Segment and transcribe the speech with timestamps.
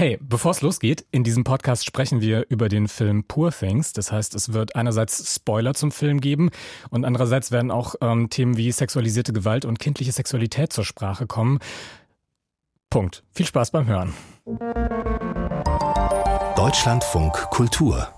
[0.00, 3.92] Hey, bevor es losgeht, in diesem Podcast sprechen wir über den Film Poor Things.
[3.92, 6.48] Das heißt, es wird einerseits Spoiler zum Film geben
[6.88, 11.58] und andererseits werden auch ähm, Themen wie sexualisierte Gewalt und kindliche Sexualität zur Sprache kommen.
[12.88, 13.24] Punkt.
[13.34, 14.14] Viel Spaß beim Hören.
[16.56, 18.08] Deutschlandfunk Kultur.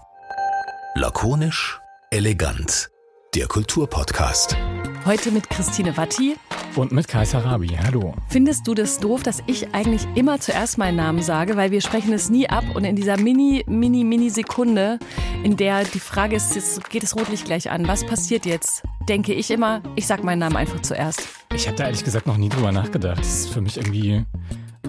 [0.95, 1.81] Lakonisch,
[2.13, 2.92] elegant.
[3.35, 4.59] Der Kulturpodcast.
[5.07, 6.37] Heute mit Christine Watti.
[6.77, 7.69] Und mit Kai Sarabi.
[7.69, 8.15] Hallo.
[8.29, 12.13] Findest du das doof, dass ich eigentlich immer zuerst meinen Namen sage, weil wir sprechen
[12.13, 14.99] es nie ab und in dieser mini, mini, mini Sekunde,
[15.45, 18.83] in der die Frage ist, jetzt geht das Rotlicht gleich an, was passiert jetzt?
[19.09, 21.27] Denke ich immer, ich sag meinen Namen einfach zuerst.
[21.55, 23.21] Ich habe da ehrlich gesagt noch nie drüber nachgedacht.
[23.21, 24.27] Das ist für mich irgendwie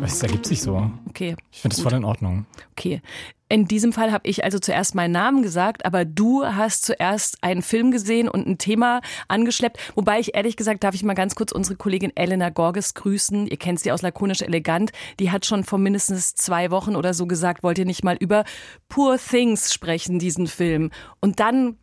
[0.01, 0.89] es ergibt sich so.
[1.07, 1.35] Okay.
[1.51, 2.45] Ich finde das voll in Ordnung.
[2.71, 3.01] Okay.
[3.49, 7.61] In diesem Fall habe ich also zuerst meinen Namen gesagt, aber du hast zuerst einen
[7.61, 9.77] Film gesehen und ein Thema angeschleppt.
[9.95, 13.45] Wobei ich ehrlich gesagt, darf ich mal ganz kurz unsere Kollegin Elena Gorges grüßen.
[13.45, 14.91] Ihr kennt sie aus Lakonisch Elegant.
[15.19, 18.43] Die hat schon vor mindestens zwei Wochen oder so gesagt, wollt ihr nicht mal über
[18.89, 20.89] Poor Things sprechen, diesen Film.
[21.19, 21.77] Und dann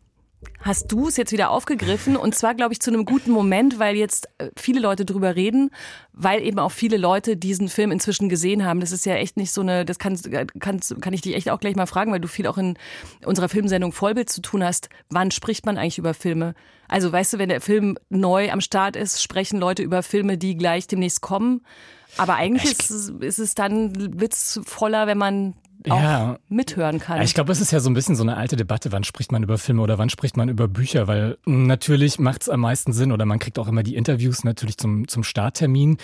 [0.61, 3.95] hast du es jetzt wieder aufgegriffen und zwar, glaube ich, zu einem guten Moment, weil
[3.95, 5.71] jetzt äh, viele Leute drüber reden,
[6.13, 8.79] weil eben auch viele Leute diesen Film inzwischen gesehen haben.
[8.79, 10.19] Das ist ja echt nicht so eine, das kann,
[10.59, 12.77] kann, kann ich dich echt auch gleich mal fragen, weil du viel auch in
[13.25, 14.89] unserer Filmsendung Vollbild zu tun hast.
[15.09, 16.53] Wann spricht man eigentlich über Filme?
[16.87, 20.57] Also weißt du, wenn der Film neu am Start ist, sprechen Leute über Filme, die
[20.57, 21.61] gleich demnächst kommen.
[22.17, 26.37] Aber eigentlich ist, ist es dann witzvoller, wenn man ja.
[26.49, 27.17] mithören kann.
[27.17, 29.31] Ja, ich glaube, es ist ja so ein bisschen so eine alte Debatte, wann spricht
[29.31, 32.93] man über Filme oder wann spricht man über Bücher, weil natürlich macht es am meisten
[32.93, 35.97] Sinn oder man kriegt auch immer die Interviews natürlich zum, zum Starttermin.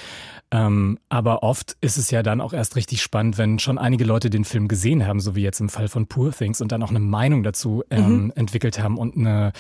[0.52, 4.30] Ähm, aber oft ist es ja dann auch erst richtig spannend, wenn schon einige Leute
[4.30, 6.89] den Film gesehen haben, so wie jetzt im Fall von Poor Things und dann auch
[6.89, 8.33] eine Meinung dazu ähm, mhm.
[8.36, 9.52] entwickelt haben und eine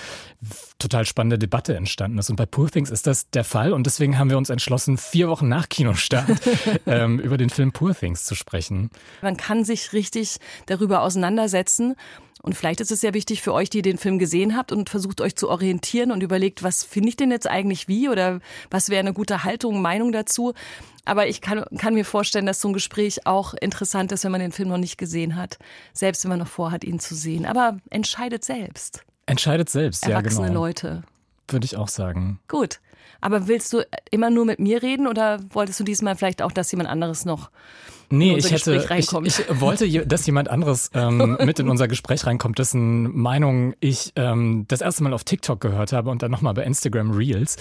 [0.79, 2.29] total spannende Debatte entstanden ist.
[2.29, 5.27] Und bei Poor Things ist das der Fall und deswegen haben wir uns entschlossen, vier
[5.27, 6.29] Wochen nach Kinostart
[6.85, 8.89] ähm, über den Film Poor Things zu sprechen.
[9.21, 10.06] Man kann sich richtig
[10.65, 11.95] darüber auseinandersetzen
[12.41, 15.21] und vielleicht ist es sehr wichtig für euch, die den Film gesehen habt und versucht
[15.21, 18.99] euch zu orientieren und überlegt, was finde ich denn jetzt eigentlich wie oder was wäre
[18.99, 20.53] eine gute Haltung, Meinung dazu.
[21.03, 24.41] Aber ich kann, kann mir vorstellen, dass so ein Gespräch auch interessant ist, wenn man
[24.41, 25.57] den Film noch nicht gesehen hat.
[25.93, 27.45] Selbst wenn man noch vorhat, ihn zu sehen.
[27.45, 29.01] Aber entscheidet selbst.
[29.25, 30.61] Entscheidet selbst, Erwachsene ja genau.
[30.61, 31.03] Leute.
[31.49, 32.39] Würde ich auch sagen.
[32.47, 32.79] Gut.
[33.21, 33.81] Aber willst du
[34.11, 37.49] immer nur mit mir reden oder wolltest du diesmal vielleicht auch, dass jemand anderes noch
[38.09, 42.57] Nee, ich hätte, ich, ich, wollte, dass jemand anderes ähm, mit in unser Gespräch reinkommt,
[42.57, 46.63] dessen Meinung ich ähm, das erste Mal auf TikTok gehört habe und dann nochmal bei
[46.63, 47.57] Instagram Reels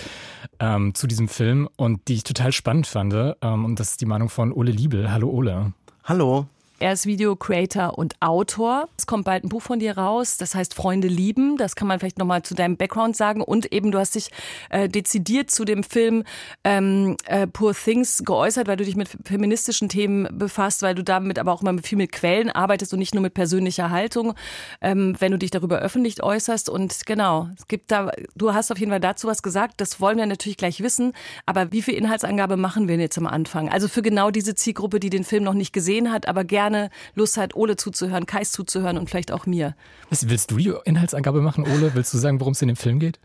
[0.60, 3.12] ähm, zu diesem Film und die ich total spannend fand.
[3.12, 5.10] Ähm, und das ist die Meinung von Ole Liebel.
[5.10, 5.72] Hallo Ole.
[6.04, 6.46] Hallo.
[6.78, 8.90] Er ist Video-Creator und Autor.
[8.98, 11.56] Es kommt bald ein Buch von dir raus, das heißt Freunde lieben.
[11.56, 13.40] Das kann man vielleicht nochmal zu deinem Background sagen.
[13.40, 14.28] Und eben, du hast dich
[14.68, 16.24] äh, dezidiert zu dem Film
[16.64, 21.38] ähm, äh, Poor Things geäußert, weil du dich mit feministischen Themen befasst, weil du damit
[21.38, 24.34] aber auch immer viel mit Quellen arbeitest und nicht nur mit persönlicher Haltung,
[24.82, 26.68] ähm, wenn du dich darüber öffentlich äußerst.
[26.68, 29.80] Und genau, es gibt da, du hast auf jeden Fall dazu was gesagt.
[29.80, 31.14] Das wollen wir natürlich gleich wissen.
[31.46, 33.70] Aber wie viel Inhaltsangabe machen wir jetzt am Anfang?
[33.70, 36.90] Also für genau diese Zielgruppe, die den Film noch nicht gesehen hat, aber gerne gerne
[37.14, 39.74] Lust hat, Ole zuzuhören, Kais zuzuhören und vielleicht auch mir.
[40.10, 41.94] Was, willst du die Inhaltsangabe machen, Ole?
[41.94, 43.18] Willst du sagen, worum es in dem Film geht?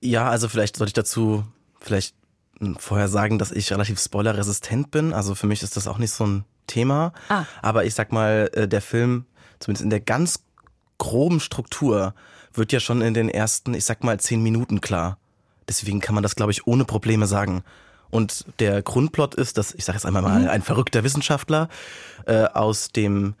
[0.00, 1.44] Ja, also vielleicht sollte ich dazu
[1.80, 2.14] vielleicht
[2.78, 5.12] vorher sagen, dass ich relativ spoilerresistent bin.
[5.12, 7.12] Also für mich ist das auch nicht so ein Thema.
[7.28, 7.44] Ah.
[7.62, 9.24] Aber ich sag mal, äh, der Film,
[9.60, 10.40] zumindest in der ganz
[10.98, 12.14] groben Struktur,
[12.52, 15.18] wird ja schon in den ersten, ich sag mal, zehn Minuten klar.
[15.68, 17.62] Deswegen kann man das, glaube ich, ohne Probleme sagen.
[18.10, 20.48] Und der Grundplot ist, dass, ich sage jetzt einmal mal, mhm.
[20.48, 21.68] ein verrückter Wissenschaftler
[22.26, 23.34] äh, aus dem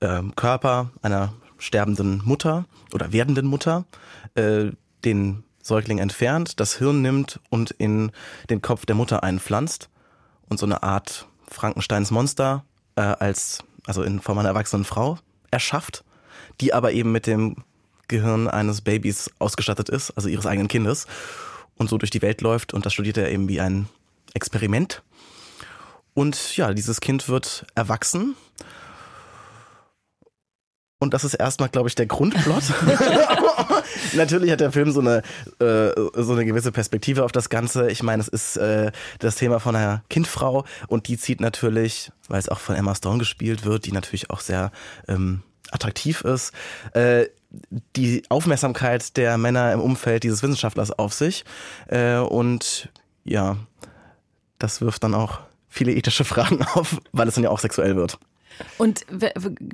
[0.00, 3.84] äh, Körper einer sterbenden Mutter oder werdenden Mutter
[4.34, 4.70] äh,
[5.04, 8.12] den Säugling entfernt, das Hirn nimmt und in
[8.48, 9.88] den Kopf der Mutter einpflanzt
[10.48, 12.64] und so eine Art Frankensteins Monster
[12.96, 15.18] äh, als, also in Form einer erwachsenen Frau
[15.50, 16.04] erschafft,
[16.60, 17.56] die aber eben mit dem
[18.08, 21.06] Gehirn eines Babys ausgestattet ist, also ihres eigenen Kindes
[21.76, 23.88] und so durch die Welt läuft und das studiert er eben wie ein
[24.34, 25.02] Experiment.
[26.14, 28.36] Und ja, dieses Kind wird erwachsen.
[30.98, 32.62] Und das ist erstmal, glaube ich, der Grundplot.
[34.12, 35.22] Natürlich hat der Film so eine,
[35.60, 37.90] äh, so eine gewisse Perspektive auf das Ganze.
[37.90, 42.38] Ich meine, es ist äh, das Thema von einer Kindfrau und die zieht natürlich, weil
[42.38, 44.72] es auch von Emma Stone gespielt wird, die natürlich auch sehr
[45.08, 46.52] ähm, attraktiv ist,
[46.92, 47.26] äh,
[47.96, 51.44] die Aufmerksamkeit der Männer im Umfeld dieses Wissenschaftlers auf sich.
[51.88, 52.88] Äh, und
[53.24, 53.56] ja,
[54.60, 58.18] das wirft dann auch viele ethische Fragen auf, weil es dann ja auch sexuell wird.
[58.78, 59.06] Und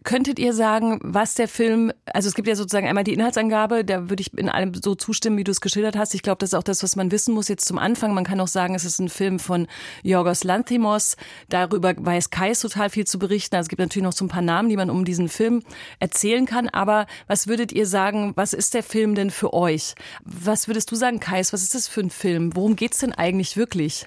[0.05, 4.09] könntet ihr sagen, was der Film, also es gibt ja sozusagen einmal die Inhaltsangabe, da
[4.09, 6.15] würde ich in allem so zustimmen, wie du es geschildert hast.
[6.15, 8.15] Ich glaube, das ist auch das, was man wissen muss jetzt zum Anfang.
[8.15, 9.67] Man kann auch sagen, es ist ein Film von
[10.03, 11.17] Yorgos Lanthimos.
[11.49, 13.57] Darüber weiß Kais total viel zu berichten.
[13.57, 15.63] Also es gibt natürlich noch so ein paar Namen, die man um diesen Film
[15.99, 16.69] erzählen kann.
[16.69, 19.95] Aber was würdet ihr sagen, was ist der Film denn für euch?
[20.25, 22.55] Was würdest du sagen, Kais, was ist das für ein Film?
[22.55, 24.07] Worum geht's denn eigentlich wirklich?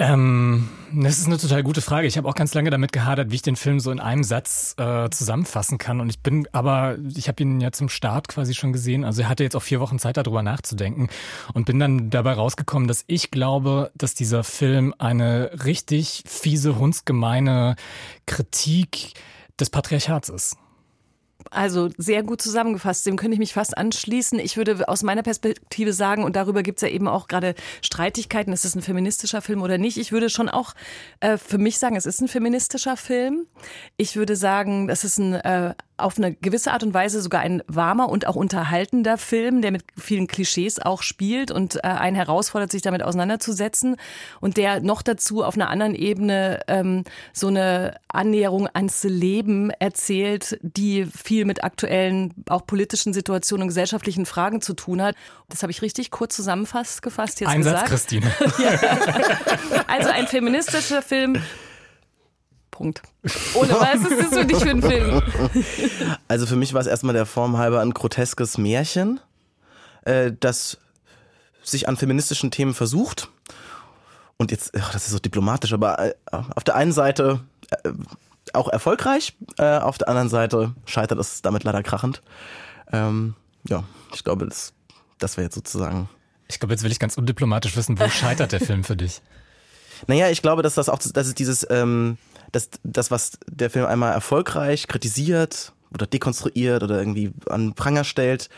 [0.00, 2.06] Ähm, das ist eine total gute Frage.
[2.06, 4.76] Ich habe auch ganz lange damit gehadert, wie ich den Film so in einem Satz
[4.78, 6.00] äh, zusammenfassen kann.
[6.00, 9.04] Und ich bin aber, ich habe ihn ja zum Start quasi schon gesehen.
[9.04, 11.08] Also er hatte jetzt auch vier Wochen Zeit, darüber nachzudenken.
[11.52, 17.74] Und bin dann dabei rausgekommen, dass ich glaube, dass dieser Film eine richtig fiese, hundsgemeine
[18.26, 19.14] Kritik
[19.58, 20.56] des Patriarchats ist.
[21.50, 23.06] Also sehr gut zusammengefasst.
[23.06, 24.38] Dem könnte ich mich fast anschließen.
[24.38, 28.52] Ich würde aus meiner Perspektive sagen, und darüber gibt es ja eben auch gerade Streitigkeiten,
[28.52, 29.98] ist es ein feministischer Film oder nicht.
[29.98, 30.74] Ich würde schon auch
[31.20, 33.46] äh, für mich sagen, es ist ein feministischer Film.
[33.96, 37.62] Ich würde sagen, das ist ein äh, auf eine gewisse Art und Weise sogar ein
[37.66, 42.70] warmer und auch unterhaltender Film, der mit vielen Klischees auch spielt und äh, einen herausfordert,
[42.70, 43.96] sich damit auseinanderzusetzen
[44.40, 47.02] und der noch dazu auf einer anderen Ebene ähm,
[47.32, 54.24] so eine Annäherung ans Leben erzählt, die viel mit aktuellen, auch politischen Situationen und gesellschaftlichen
[54.24, 55.14] Fragen zu tun hat.
[55.50, 57.90] Das habe ich richtig kurz zusammengefasst jetzt Einsatz, gesagt.
[57.90, 58.32] Christine.
[58.58, 58.80] ja.
[59.86, 61.36] Also ein feministischer Film
[62.70, 63.02] Punkt.
[63.54, 65.20] Ohne was ist das für dich für ein Film?
[66.28, 69.20] Also für mich war es erstmal der Form halber ein groteskes Märchen,
[70.06, 70.78] äh, das
[71.62, 73.28] sich an feministischen Themen versucht.
[74.38, 77.40] Und jetzt, ach, das ist so diplomatisch, aber äh, auf der einen Seite
[77.70, 77.90] äh,
[78.58, 82.22] auch erfolgreich, äh, auf der anderen Seite scheitert es damit leider krachend.
[82.92, 83.34] Ähm,
[83.68, 83.84] ja,
[84.14, 84.72] ich glaube, das,
[85.18, 86.08] das wäre jetzt sozusagen.
[86.48, 89.22] Ich glaube, jetzt will ich ganz undiplomatisch wissen, wo scheitert der Film für dich?
[90.06, 92.18] Naja, ich glaube, dass das auch, dass es dieses, ähm,
[92.52, 98.48] das, das, was der Film einmal erfolgreich kritisiert oder dekonstruiert oder irgendwie an Pranger stellt,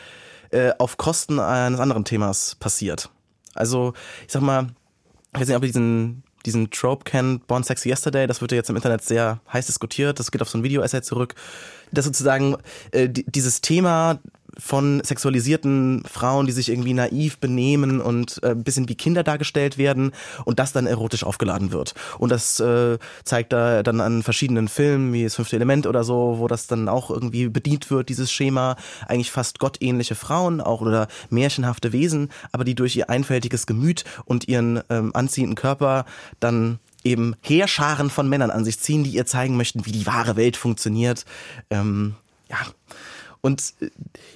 [0.51, 3.09] äh, auf Kosten eines anderen Themas passiert.
[3.55, 3.93] Also,
[4.27, 4.67] ich sag mal,
[5.33, 8.57] ich weiß nicht, ob ihr diesen, diesen Trope kennt, Born Sexy Yesterday, das wird ja
[8.57, 11.35] jetzt im Internet sehr heiß diskutiert, das geht auf so ein Video-Essay zurück,
[11.91, 12.55] dass sozusagen
[12.91, 14.19] äh, dieses Thema
[14.57, 19.77] von sexualisierten Frauen, die sich irgendwie naiv benehmen und äh, ein bisschen wie Kinder dargestellt
[19.77, 20.11] werden
[20.45, 21.93] und das dann erotisch aufgeladen wird.
[22.19, 26.35] Und das äh, zeigt da dann an verschiedenen Filmen, wie das fünfte Element oder so,
[26.37, 28.75] wo das dann auch irgendwie bedient wird, dieses Schema.
[29.07, 34.47] Eigentlich fast gottähnliche Frauen auch oder märchenhafte Wesen, aber die durch ihr einfältiges Gemüt und
[34.47, 36.05] ihren ähm, anziehenden Körper
[36.39, 40.35] dann eben Heerscharen von Männern an sich ziehen, die ihr zeigen möchten, wie die wahre
[40.35, 41.25] Welt funktioniert.
[41.69, 42.15] Ähm,
[42.49, 42.57] ja,
[43.41, 43.89] und äh,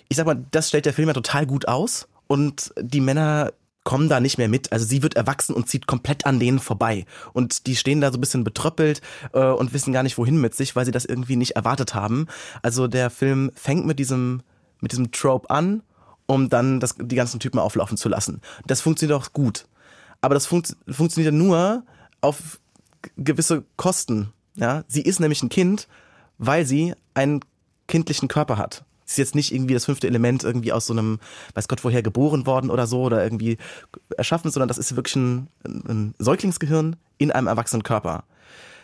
[0.10, 2.07] ich sag mal, das stellt der Film ja total gut aus.
[2.28, 3.54] Und die Männer
[3.84, 4.72] kommen da nicht mehr mit.
[4.72, 7.06] Also sie wird erwachsen und zieht komplett an denen vorbei.
[7.34, 10.56] Und die stehen da so ein bisschen betröppelt äh, und wissen gar nicht, wohin mit
[10.56, 12.28] sich, weil sie das irgendwie nicht erwartet haben.
[12.63, 14.42] Also der Film fängt mit diesem,
[14.81, 15.84] mit diesem Trope an,
[16.25, 18.42] um dann das, die ganzen Typen auflaufen zu lassen.
[18.66, 19.68] Das funktioniert auch gut.
[20.19, 21.84] Aber das fun funktioniert nur
[22.22, 22.60] auf
[23.18, 24.34] gewisse Kosten.
[24.56, 24.84] Ja?
[24.88, 25.88] Sie ist nämlich ein Kind,
[26.40, 27.42] weil sie einen
[27.88, 31.19] kindlichen Körper hat ist jetzt nicht irgendwie das fünfte Element irgendwie aus so einem,
[31.54, 33.57] weiß Gott woher geboren worden oder so oder irgendwie
[34.18, 38.24] erschaffen, sondern das ist wirklich ein, ein Säuglingsgehirn in einem erwachsenen Körper.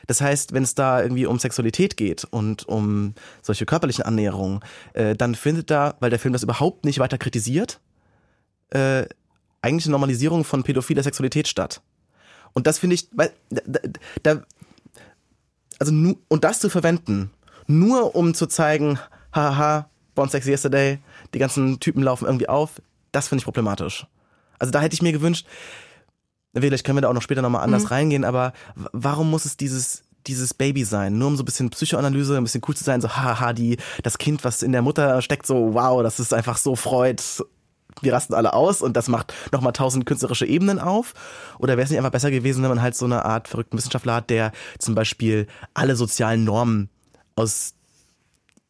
[0.07, 4.59] Das heißt, wenn es da irgendwie um Sexualität geht und um solche körperlichen Annäherungen,
[4.93, 7.79] äh, dann findet da, weil der Film das überhaupt nicht weiter kritisiert,
[8.71, 9.05] äh,
[9.61, 11.81] eigentlich eine Normalisierung von pädophiler Sexualität statt.
[12.53, 13.79] Und das finde ich, weil da,
[14.23, 14.41] da
[15.79, 17.31] also nu, und das zu verwenden,
[17.67, 18.99] nur um zu zeigen,
[19.33, 20.99] haha, Born Sex Yesterday,
[21.33, 22.81] die ganzen Typen laufen irgendwie auf.
[23.11, 24.05] Das finde ich problematisch.
[24.59, 25.47] Also da hätte ich mir gewünscht,
[26.55, 27.89] vielleicht können wir da auch noch später nochmal anders mhm.
[27.89, 31.17] reingehen, aber warum muss es dieses, dieses Baby sein?
[31.17, 34.17] Nur um so ein bisschen Psychoanalyse, ein bisschen cool zu sein, so haha, die, das
[34.17, 37.23] Kind, was in der Mutter steckt, so wow, das ist einfach so freut.
[38.01, 41.13] Wir rasten alle aus und das macht nochmal tausend künstlerische Ebenen auf.
[41.59, 44.15] Oder wäre es nicht einfach besser gewesen, wenn man halt so eine Art verrückten Wissenschaftler
[44.15, 46.89] hat, der zum Beispiel alle sozialen Normen
[47.35, 47.73] aus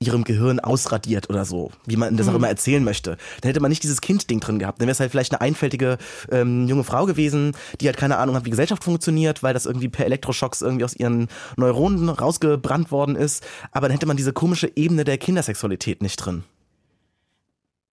[0.02, 2.38] ihrem Gehirn ausradiert oder so, wie man das auch mhm.
[2.38, 3.18] immer erzählen möchte.
[3.42, 4.82] Dann hätte man nicht dieses Kind-Ding drin gehabt.
[4.82, 5.98] Dann wäre es halt vielleicht eine einfältige
[6.32, 9.90] ähm, junge Frau gewesen, die halt keine Ahnung hat, wie Gesellschaft funktioniert, weil das irgendwie
[9.90, 13.46] per Elektroschocks irgendwie aus ihren Neuronen rausgebrannt worden ist.
[13.72, 16.44] Aber dann hätte man diese komische Ebene der Kindersexualität nicht drin.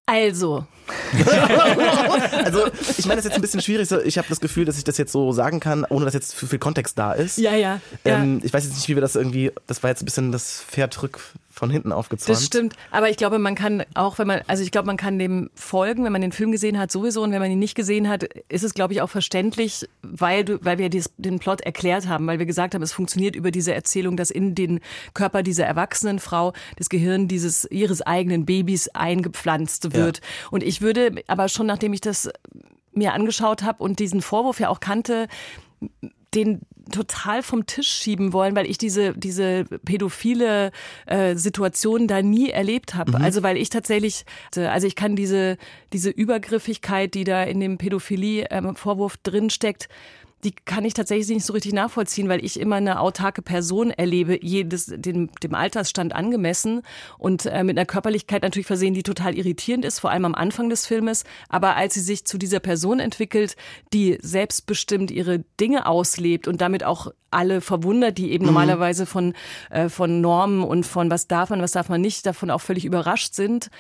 [0.09, 0.65] Also.
[2.45, 3.91] also, ich meine, das ist jetzt ein bisschen schwierig.
[4.07, 6.59] Ich habe das Gefühl, dass ich das jetzt so sagen kann, ohne dass jetzt viel
[6.59, 7.37] Kontext da ist.
[7.37, 7.83] Ja, ja.
[8.07, 10.63] Ähm, ich weiß jetzt nicht, wie wir das irgendwie, das war jetzt ein bisschen das
[10.63, 11.21] Pferd rück,
[11.59, 12.37] von hinten aufgezäumt.
[12.37, 15.19] Das stimmt, aber ich glaube, man kann auch, wenn man, also ich glaube, man kann
[15.19, 18.09] dem folgen, wenn man den Film gesehen hat, sowieso, und wenn man ihn nicht gesehen
[18.09, 22.09] hat, ist es, glaube ich, auch verständlich, weil du, weil wir dies, den Plot erklärt
[22.09, 24.81] haben, weil wir gesagt haben, es funktioniert über diese Erzählung, dass in den
[25.15, 30.19] Körper dieser erwachsenen Frau das Gehirn dieses ihres eigenen Babys eingepflanzt wird.
[30.19, 30.25] Ja.
[30.51, 32.31] Und ich würde, aber schon nachdem ich das
[32.93, 35.29] mir angeschaut habe und diesen Vorwurf ja auch kannte,
[36.35, 40.71] den total vom Tisch schieben wollen, weil ich diese, diese pädophile
[41.07, 43.19] äh, Situation da nie erlebt habe.
[43.19, 43.25] Mhm.
[43.25, 45.57] Also weil ich tatsächlich, also ich kann diese,
[45.93, 49.89] diese Übergriffigkeit, die da in dem Pädophilie-Vorwurf ähm, drin steckt,
[50.45, 54.39] die kann ich tatsächlich nicht so richtig nachvollziehen, weil ich immer eine autarke Person erlebe,
[54.41, 56.83] jedes dem, dem Altersstand angemessen
[57.19, 60.71] und äh, mit einer Körperlichkeit natürlich versehen, die total irritierend ist, vor allem am Anfang
[60.71, 61.25] des Filmes.
[61.49, 63.57] Aber als sie sich zu dieser Person entwickelt,
[63.93, 68.53] die selbstbestimmt ihre Dinge auslebt und damit auch alle verwundert, die eben mhm.
[68.53, 69.35] normalerweise von,
[69.71, 72.85] äh, von Normen und von was darf man, was darf man nicht, davon auch völlig
[72.85, 73.71] überrascht sind,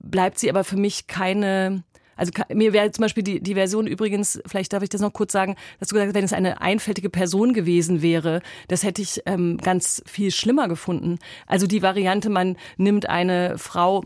[0.00, 1.84] bleibt sie aber für mich keine
[2.16, 5.32] also mir wäre zum Beispiel die, die Version übrigens, vielleicht darf ich das noch kurz
[5.32, 9.22] sagen, dass du gesagt hast, wenn es eine einfältige Person gewesen wäre, das hätte ich
[9.26, 11.18] ähm, ganz viel schlimmer gefunden.
[11.46, 14.04] Also die Variante, man nimmt eine Frau,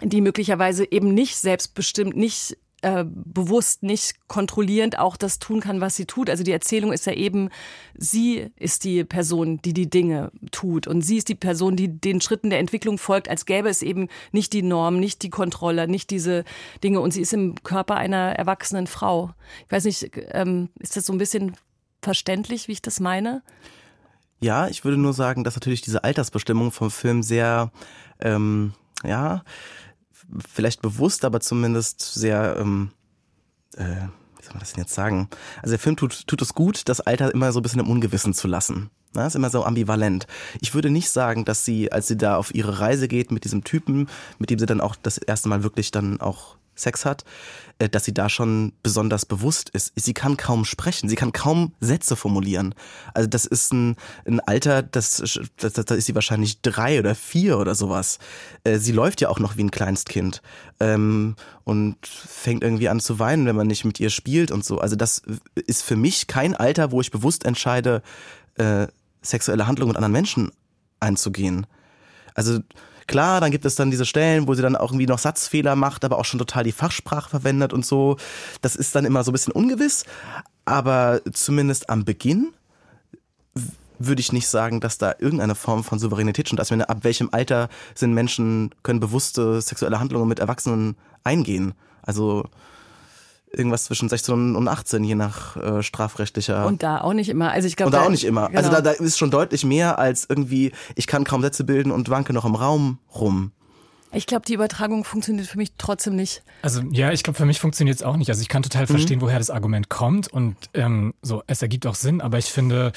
[0.00, 5.96] die möglicherweise eben nicht selbstbestimmt, nicht äh, bewusst nicht kontrollierend auch das tun kann, was
[5.96, 6.28] sie tut.
[6.28, 7.48] Also die Erzählung ist ja eben,
[7.94, 12.20] sie ist die Person, die die Dinge tut und sie ist die Person, die den
[12.20, 16.10] Schritten der Entwicklung folgt, als gäbe es eben nicht die Norm, nicht die Kontrolle, nicht
[16.10, 16.44] diese
[16.82, 19.30] Dinge und sie ist im Körper einer erwachsenen Frau.
[19.66, 21.56] Ich weiß nicht, ähm, ist das so ein bisschen
[22.02, 23.42] verständlich, wie ich das meine?
[24.40, 27.70] Ja, ich würde nur sagen, dass natürlich diese Altersbestimmung vom Film sehr,
[28.18, 28.74] ähm,
[29.04, 29.44] ja,
[30.48, 32.90] vielleicht bewusst, aber zumindest sehr, ähm,
[33.76, 33.82] äh,
[34.36, 35.28] wie soll man das denn jetzt sagen?
[35.56, 38.34] Also der Film tut, tut es gut, das Alter immer so ein bisschen im Ungewissen
[38.34, 38.90] zu lassen.
[39.12, 40.26] Das ist immer so ambivalent.
[40.60, 43.62] Ich würde nicht sagen, dass sie, als sie da auf ihre Reise geht mit diesem
[43.62, 47.24] Typen, mit dem sie dann auch das erste Mal wirklich dann auch Sex hat,
[47.78, 49.92] äh, dass sie da schon besonders bewusst ist.
[49.96, 52.74] Sie kann kaum sprechen, sie kann kaum Sätze formulieren.
[53.14, 55.22] Also das ist ein, ein Alter, das,
[55.56, 58.18] das, da ist sie wahrscheinlich drei oder vier oder sowas.
[58.64, 60.42] Äh, sie läuft ja auch noch wie ein Kleinstkind
[60.80, 64.78] ähm, und fängt irgendwie an zu weinen, wenn man nicht mit ihr spielt und so.
[64.78, 65.22] Also das
[65.54, 68.02] ist für mich kein Alter, wo ich bewusst entscheide,
[68.56, 68.86] äh,
[69.22, 70.50] sexuelle Handlungen mit anderen Menschen
[71.00, 71.66] einzugehen.
[72.34, 72.60] Also
[73.12, 76.02] Klar, dann gibt es dann diese Stellen, wo sie dann auch irgendwie noch Satzfehler macht,
[76.06, 78.16] aber auch schon total die Fachsprache verwendet und so.
[78.62, 80.06] Das ist dann immer so ein bisschen ungewiss,
[80.64, 82.54] aber zumindest am Beginn
[83.98, 86.72] würde ich nicht sagen, dass da irgendeine Form von Souveränität schon da ist.
[86.72, 91.74] Ab welchem Alter sind Menschen, können bewusste sexuelle Handlungen mit Erwachsenen eingehen?
[92.00, 92.44] Also
[93.52, 96.66] irgendwas zwischen 16 und 18, je nach äh, strafrechtlicher.
[96.66, 97.50] Und da auch nicht immer.
[97.50, 97.88] Also ich glaube.
[97.88, 98.42] Und da, da auch nicht immer.
[98.42, 98.68] Also genau.
[98.68, 102.08] Also da, da ist schon deutlich mehr als irgendwie, ich kann kaum Sätze bilden und
[102.08, 103.52] wanke noch im Raum rum.
[104.14, 106.42] Ich glaube, die Übertragung funktioniert für mich trotzdem nicht.
[106.60, 108.28] Also ja, ich glaube, für mich funktioniert es auch nicht.
[108.28, 108.88] Also ich kann total mhm.
[108.88, 112.92] verstehen, woher das Argument kommt und ähm, so, es ergibt auch Sinn, aber ich finde,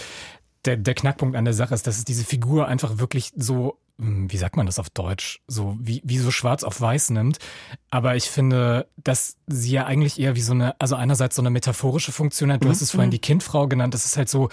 [0.66, 4.38] der, der Knackpunkt an der Sache ist, dass es diese Figur einfach wirklich so wie
[4.38, 7.38] sagt man das auf Deutsch, so wie, wie so schwarz auf weiß nimmt.
[7.92, 11.50] Aber ich finde, dass sie ja eigentlich eher wie so eine, also einerseits so eine
[11.50, 12.62] metaphorische Funktion hat.
[12.62, 12.72] Du mhm.
[12.72, 13.12] hast es vorhin mhm.
[13.12, 13.94] die Kindfrau genannt.
[13.94, 14.50] Das ist halt so,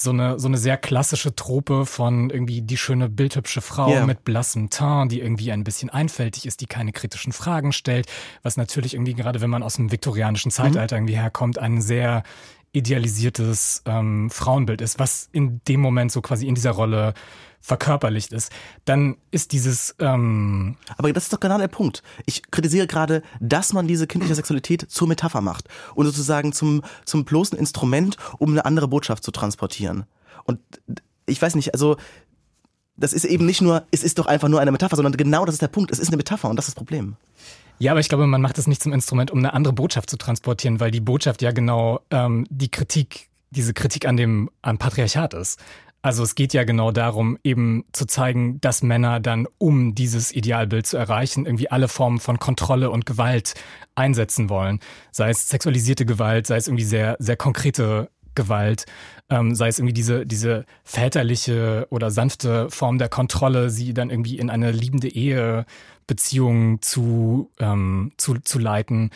[0.00, 4.06] so eine, so eine sehr klassische Trope von irgendwie die schöne, bildhübsche Frau yeah.
[4.06, 8.06] mit blassem Teint, die irgendwie ein bisschen einfältig ist, die keine kritischen Fragen stellt.
[8.42, 11.02] Was natürlich irgendwie, gerade wenn man aus dem viktorianischen Zeitalter mhm.
[11.02, 12.22] irgendwie herkommt, ein sehr
[12.72, 17.14] idealisiertes ähm, Frauenbild ist, was in dem Moment so quasi in dieser Rolle
[17.60, 18.50] verkörperlicht ist,
[18.84, 19.94] dann ist dieses.
[19.98, 22.02] Ähm Aber das ist doch genau der Punkt.
[22.26, 27.24] Ich kritisiere gerade, dass man diese kindliche Sexualität zur Metapher macht und sozusagen zum, zum
[27.24, 30.04] bloßen Instrument, um eine andere Botschaft zu transportieren.
[30.44, 30.60] Und
[31.26, 31.96] ich weiß nicht, also
[32.96, 35.54] das ist eben nicht nur, es ist doch einfach nur eine Metapher, sondern genau das
[35.54, 35.90] ist der Punkt.
[35.90, 37.16] Es ist eine Metapher und das ist das Problem.
[37.78, 40.16] Ja, aber ich glaube, man macht es nicht zum Instrument, um eine andere Botschaft zu
[40.16, 45.32] transportieren, weil die Botschaft ja genau ähm, die Kritik, diese Kritik an dem am Patriarchat
[45.34, 45.60] ist.
[46.00, 50.86] Also es geht ja genau darum, eben zu zeigen, dass Männer dann, um dieses Idealbild
[50.86, 53.54] zu erreichen, irgendwie alle Formen von Kontrolle und Gewalt
[53.96, 54.78] einsetzen wollen.
[55.10, 58.86] Sei es sexualisierte Gewalt, sei es irgendwie sehr, sehr konkrete Gewalt,
[59.28, 64.38] ähm, sei es irgendwie diese, diese väterliche oder sanfte Form der Kontrolle, sie dann irgendwie
[64.38, 69.10] in eine liebende Ehebeziehung zu, ähm, zu, zu leiten.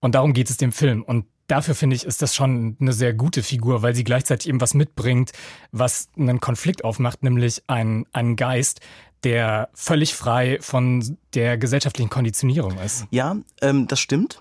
[0.00, 1.02] Und darum geht es dem Film.
[1.02, 4.60] Und dafür finde ich, ist das schon eine sehr gute Figur, weil sie gleichzeitig eben
[4.60, 5.32] was mitbringt,
[5.72, 8.80] was einen Konflikt aufmacht, nämlich einen, einen Geist,
[9.24, 13.06] der völlig frei von der gesellschaftlichen Konditionierung ist.
[13.10, 14.40] Ja, ähm, das stimmt.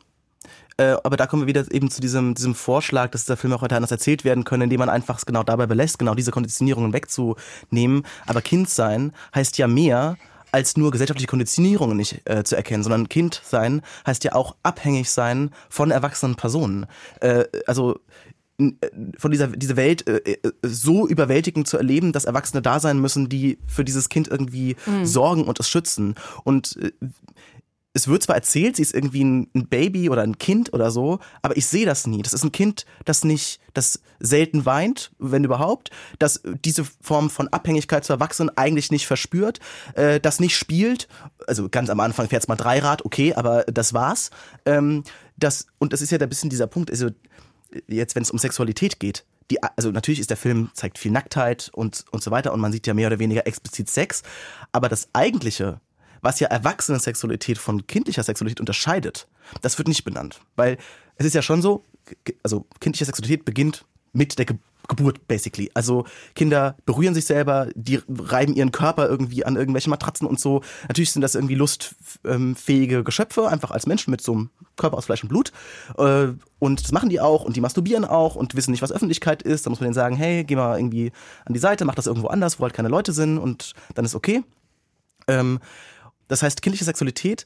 [0.78, 3.62] Äh, aber da kommen wir wieder eben zu diesem, diesem Vorschlag, dass der Film auch
[3.62, 6.94] heute anders erzählt werden können, indem man einfach es genau dabei belässt, genau diese Konditionierungen
[6.94, 8.04] wegzunehmen.
[8.26, 10.16] Aber Kind sein heißt ja mehr
[10.52, 15.10] als nur gesellschaftliche Konditionierungen nicht äh, zu erkennen, sondern Kind sein heißt ja auch abhängig
[15.10, 16.86] sein von erwachsenen Personen.
[17.22, 18.00] Äh, also
[18.60, 18.72] äh,
[19.18, 23.30] von dieser diese Welt äh, äh, so überwältigend zu erleben, dass Erwachsene da sein müssen,
[23.30, 25.06] die für dieses Kind irgendwie mhm.
[25.06, 26.16] sorgen und es schützen.
[26.44, 26.92] Und äh,
[27.94, 31.58] es wird zwar erzählt, sie ist irgendwie ein, Baby oder ein Kind oder so, aber
[31.58, 32.22] ich sehe das nie.
[32.22, 37.48] Das ist ein Kind, das nicht, das selten weint, wenn überhaupt, das diese Form von
[37.48, 39.60] Abhängigkeit zu Erwachsenen eigentlich nicht verspürt,
[39.96, 41.08] äh, das nicht spielt.
[41.48, 44.30] Also ganz am Anfang fährt es mal Dreirad, okay, aber das war's.
[44.66, 45.04] Ähm,
[45.38, 47.10] das, und das ist ja ein bisschen dieser Punkt, also
[47.88, 51.72] jetzt, wenn es um Sexualität geht, die, also natürlich ist der Film, zeigt viel Nacktheit
[51.74, 54.22] und, und so weiter und man sieht ja mehr oder weniger explizit Sex,
[54.72, 55.82] aber das eigentliche
[56.22, 59.28] was ja erwachsene Sexualität von kindlicher Sexualität unterscheidet,
[59.62, 60.42] das wird nicht benannt.
[60.56, 60.78] Weil
[61.18, 61.84] es ist ja schon so,
[62.44, 64.58] also kindliche Sexualität beginnt mit der Ge
[64.90, 65.70] Geburt, basically.
[65.76, 70.62] Also Kinder berühren sich selber, die reiben ihren Körper irgendwie an irgendwelche Matratzen und so.
[70.88, 75.22] Natürlich sind das irgendwie lustfähige Geschöpfe, einfach als Menschen mit so einem Körper aus Fleisch
[75.22, 75.52] und Blut.
[75.98, 79.44] Äh, und das machen die auch und die masturbieren auch und wissen nicht, was Öffentlichkeit
[79.44, 79.66] ist.
[79.66, 81.12] Da muss man denen sagen, hey, geh mal irgendwie
[81.46, 84.16] an die Seite, mach das irgendwo anders, wo halt keine Leute sind und dann ist
[84.16, 84.44] okay.
[85.28, 85.60] Ähm,
[86.30, 87.46] das heißt, kindliche Sexualität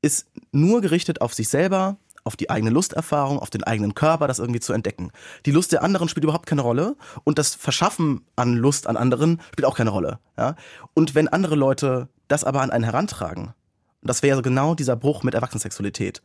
[0.00, 4.38] ist nur gerichtet auf sich selber, auf die eigene Lusterfahrung, auf den eigenen Körper, das
[4.38, 5.12] irgendwie zu entdecken.
[5.44, 9.40] Die Lust der anderen spielt überhaupt keine Rolle und das Verschaffen an Lust an anderen
[9.52, 10.18] spielt auch keine Rolle.
[10.36, 10.56] Ja?
[10.94, 13.54] Und wenn andere Leute das aber an einen herantragen,
[14.02, 16.22] das wäre genau dieser Bruch mit Erwachsenensexualität,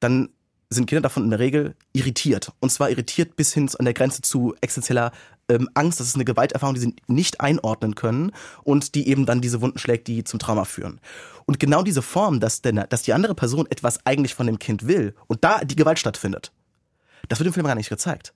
[0.00, 0.30] dann
[0.72, 2.52] sind Kinder davon in der Regel irritiert.
[2.60, 5.12] Und zwar irritiert bis hin an der Grenze zu existenzieller
[5.48, 6.00] ähm, Angst.
[6.00, 8.32] Das ist eine Gewalterfahrung, die sie nicht einordnen können
[8.64, 11.00] und die eben dann diese Wunden schlägt, die zum Trauma führen.
[11.46, 14.86] Und genau diese Form, dass, der, dass die andere Person etwas eigentlich von dem Kind
[14.86, 16.52] will und da die Gewalt stattfindet,
[17.28, 18.32] das wird im Film gar nicht gezeigt.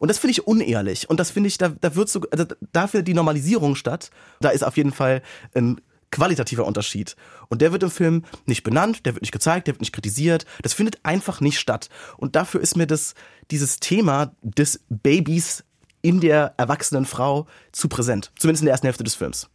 [0.00, 1.08] Und das finde ich unehrlich.
[1.08, 4.10] Und das finde ich, da, da wird so, also dafür die Normalisierung statt.
[4.40, 5.22] Da ist auf jeden Fall
[5.54, 7.16] ein qualitativer Unterschied.
[7.48, 10.46] Und der wird im Film nicht benannt, der wird nicht gezeigt, der wird nicht kritisiert.
[10.62, 11.88] Das findet einfach nicht statt.
[12.16, 13.14] Und dafür ist mir das,
[13.50, 15.64] dieses Thema des Babys
[16.02, 18.30] in der erwachsenen Frau zu präsent.
[18.38, 19.48] Zumindest in der ersten Hälfte des Films.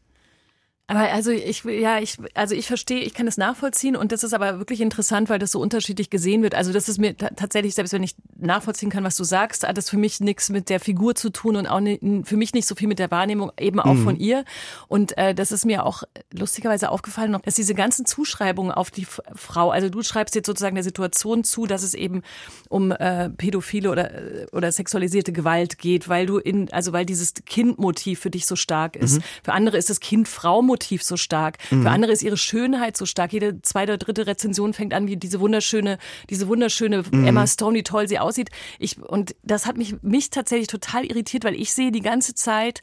[0.87, 4.33] Aber also ich ja ich also ich verstehe ich kann das nachvollziehen und das ist
[4.33, 7.93] aber wirklich interessant weil das so unterschiedlich gesehen wird also das ist mir tatsächlich selbst
[7.93, 11.15] wenn ich nachvollziehen kann was du sagst hat das für mich nichts mit der Figur
[11.15, 11.79] zu tun und auch
[12.25, 14.03] für mich nicht so viel mit der Wahrnehmung eben auch mhm.
[14.03, 14.43] von ihr
[14.89, 19.05] und äh, das ist mir auch lustigerweise aufgefallen noch dass diese ganzen Zuschreibungen auf die
[19.05, 22.23] Frau also du schreibst jetzt sozusagen der Situation zu dass es eben
[22.67, 24.11] um äh, pädophile oder
[24.51, 28.97] oder sexualisierte Gewalt geht weil du in also weil dieses Kindmotiv für dich so stark
[28.97, 29.23] ist mhm.
[29.43, 31.57] für andere ist das Kind Frau Motiv so stark.
[31.71, 31.83] Mhm.
[31.83, 33.33] Für andere ist ihre Schönheit so stark.
[33.33, 35.97] Jede zweite oder dritte Rezension fängt an, wie diese wunderschöne,
[36.29, 37.25] diese wunderschöne mhm.
[37.25, 38.49] Emma Stone, wie toll sie aussieht.
[38.79, 42.81] Ich, und das hat mich, mich tatsächlich total irritiert, weil ich sehe die ganze Zeit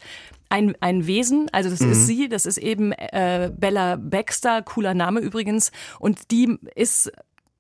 [0.49, 1.93] ein, ein Wesen, also das mhm.
[1.93, 7.13] ist sie, das ist eben äh, Bella Baxter, cooler Name übrigens, und die ist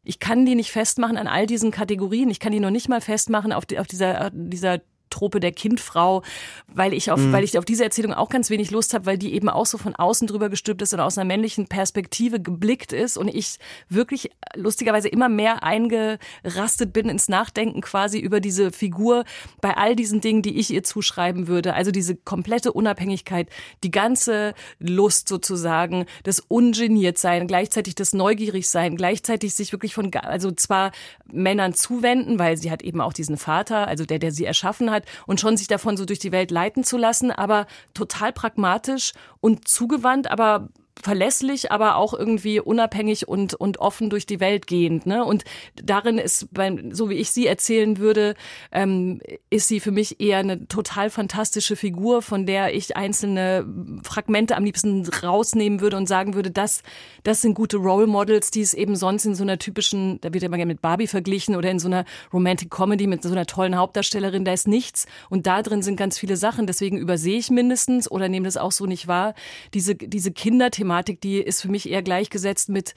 [0.02, 2.30] ich kann die nicht festmachen an all diesen Kategorien.
[2.30, 4.80] Ich kann die noch nicht mal festmachen auf, die, auf dieser, dieser
[5.10, 6.22] Trope der Kindfrau,
[6.66, 7.32] weil ich auf, mhm.
[7.32, 9.78] weil ich auf diese Erzählung auch ganz wenig Lust habe, weil die eben auch so
[9.78, 14.30] von außen drüber gestülpt ist und aus einer männlichen Perspektive geblickt ist und ich wirklich
[14.54, 19.24] lustigerweise immer mehr eingerastet bin ins Nachdenken quasi über diese Figur
[19.60, 21.74] bei all diesen Dingen, die ich ihr zuschreiben würde.
[21.74, 23.48] Also diese komplette Unabhängigkeit,
[23.82, 30.12] die ganze Lust sozusagen, das ungeniert sein, gleichzeitig das neugierig sein, gleichzeitig sich wirklich von,
[30.14, 30.92] also zwar
[31.32, 34.99] Männern zuwenden, weil sie hat eben auch diesen Vater, also der, der sie erschaffen hat,
[35.00, 39.12] hat und schon sich davon so durch die Welt leiten zu lassen, aber total pragmatisch
[39.40, 40.68] und zugewandt, aber
[41.02, 45.06] verlässlich, aber auch irgendwie unabhängig und, und offen durch die Welt gehend.
[45.06, 45.24] Ne?
[45.24, 46.48] Und darin ist,
[46.90, 48.34] so wie ich sie erzählen würde,
[48.72, 53.66] ähm, ist sie für mich eher eine total fantastische Figur, von der ich einzelne
[54.02, 56.82] Fragmente am liebsten rausnehmen würde und sagen würde, das,
[57.22, 60.44] das sind gute Role Models, die es eben sonst in so einer typischen, da wird
[60.44, 63.76] immer gerne mit Barbie verglichen oder in so einer Romantic Comedy mit so einer tollen
[63.76, 68.10] Hauptdarstellerin, da ist nichts und da drin sind ganz viele Sachen, deswegen übersehe ich mindestens
[68.10, 69.34] oder nehme das auch so nicht wahr,
[69.72, 72.96] diese, diese Kinderthematik Thematik, die ist für mich eher gleichgesetzt mit,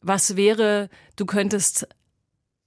[0.00, 1.86] was wäre, du könntest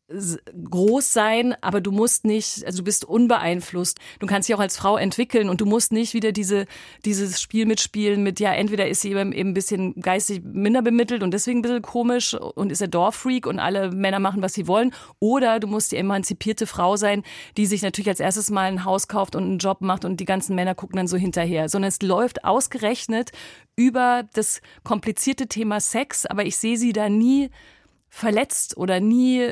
[0.10, 4.00] groß sein, aber du musst nicht, also du bist unbeeinflusst.
[4.20, 6.66] Du kannst dich auch als Frau entwickeln und du musst nicht wieder diese,
[7.04, 11.32] dieses Spiel mitspielen mit, ja, entweder ist sie eben ein bisschen geistig minder bemittelt und
[11.32, 14.94] deswegen ein bisschen komisch und ist er Dorffreak und alle Männer machen, was sie wollen,
[15.20, 17.24] oder du musst die emanzipierte Frau sein,
[17.58, 20.26] die sich natürlich als erstes mal ein Haus kauft und einen Job macht und die
[20.26, 23.32] ganzen Männer gucken dann so hinterher, sondern es läuft ausgerechnet
[23.76, 27.50] über das komplizierte Thema Sex, aber ich sehe sie da nie
[28.10, 29.52] verletzt oder nie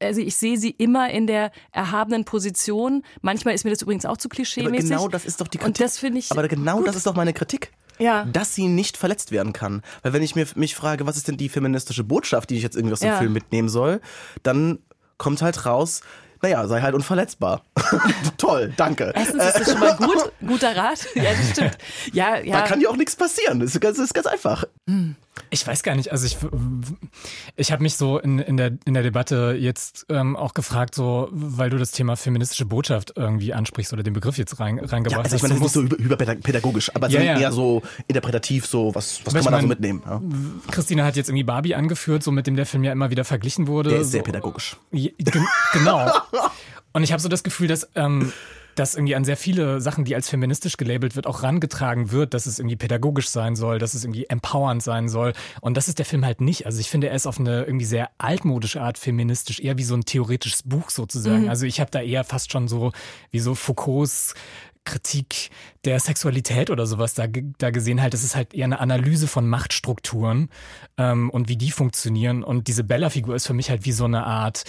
[0.00, 3.02] also ich sehe sie immer in der erhabenen Position.
[3.20, 4.92] Manchmal ist mir das übrigens auch zu klischee-mäßig.
[4.92, 5.66] Aber genau das ist doch die Kritik.
[5.66, 6.30] Und das finde ich.
[6.30, 6.88] Aber genau gut.
[6.88, 7.72] das ist doch meine Kritik.
[7.98, 8.24] Ja.
[8.26, 9.82] Dass sie nicht verletzt werden kann.
[10.02, 12.76] Weil wenn ich mir, mich frage, was ist denn die feministische Botschaft, die ich jetzt
[12.76, 13.18] irgendwie aus dem Ja.
[13.18, 14.00] Film mitnehmen soll,
[14.44, 14.78] dann
[15.16, 16.02] kommt halt raus,
[16.40, 17.62] naja, sei halt unverletzbar.
[18.36, 19.12] Toll, danke.
[19.16, 21.08] Erstens ist das schon mal gut, guter Rat.
[21.16, 21.78] Ja, das stimmt.
[22.12, 22.60] Ja, ja.
[22.60, 23.58] Da kann ja auch nichts passieren.
[23.58, 24.64] Das ist ganz, das ist ganz einfach.
[25.50, 26.36] Ich weiß gar nicht, also ich,
[27.56, 31.28] ich habe mich so in, in, der, in der Debatte jetzt ähm, auch gefragt, so,
[31.32, 35.24] weil du das Thema feministische Botschaft irgendwie ansprichst oder den Begriff jetzt rein, Ja, reingebracht
[35.24, 37.38] also ich meine, das ist nicht so über- überpädagogisch, aber Ja, ja.
[37.38, 40.02] eher so interpretativ, so was, was kann man da so mitnehmen?
[40.06, 40.22] Ja?
[40.70, 43.66] Christina hat jetzt irgendwie Barbie angeführt, so mit dem der Film ja immer wieder verglichen
[43.66, 43.90] wurde.
[43.90, 44.76] Der ist sehr so, pädagogisch.
[44.92, 46.10] Ja, gen- Genau.
[46.92, 48.32] Und ich habe so das Gefühl, dass ähm,
[48.78, 52.46] dass irgendwie an sehr viele Sachen, die als feministisch gelabelt wird, auch rangetragen wird, dass
[52.46, 55.32] es irgendwie pädagogisch sein soll, dass es irgendwie empowernd sein soll.
[55.60, 56.66] Und das ist der Film halt nicht.
[56.66, 59.94] Also ich finde, er ist auf eine irgendwie sehr altmodische Art feministisch, eher wie so
[59.94, 61.48] ein theoretisches Buch sozusagen.
[61.48, 62.92] Also ich habe da eher fast schon so
[63.30, 64.34] wie so Foucaults
[64.84, 65.50] Kritik
[65.84, 67.26] der Sexualität oder sowas da,
[67.58, 70.48] da gesehen halt, das ist halt eher eine Analyse von Machtstrukturen
[70.96, 72.42] ähm, und wie die funktionieren.
[72.42, 74.64] Und diese Bella-Figur ist für mich halt wie so eine Art,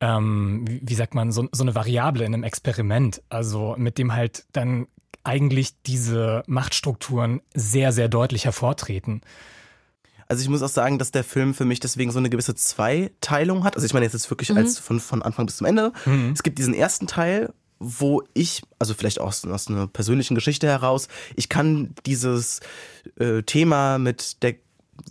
[0.00, 3.22] ähm, wie, sagt man, so, so eine Variable in einem Experiment.
[3.28, 4.86] Also mit dem halt dann
[5.24, 9.22] eigentlich diese Machtstrukturen sehr, sehr deutlich hervortreten.
[10.28, 13.64] Also ich muss auch sagen, dass der Film für mich deswegen so eine gewisse Zweiteilung
[13.64, 13.76] hat.
[13.76, 15.92] Also ich meine jetzt ist wirklich als von, von Anfang bis zum Ende.
[16.32, 20.66] Es gibt diesen ersten Teil, wo ich, also vielleicht auch aus, aus einer persönlichen Geschichte
[20.66, 22.60] heraus, ich kann dieses
[23.18, 24.56] äh, Thema mit der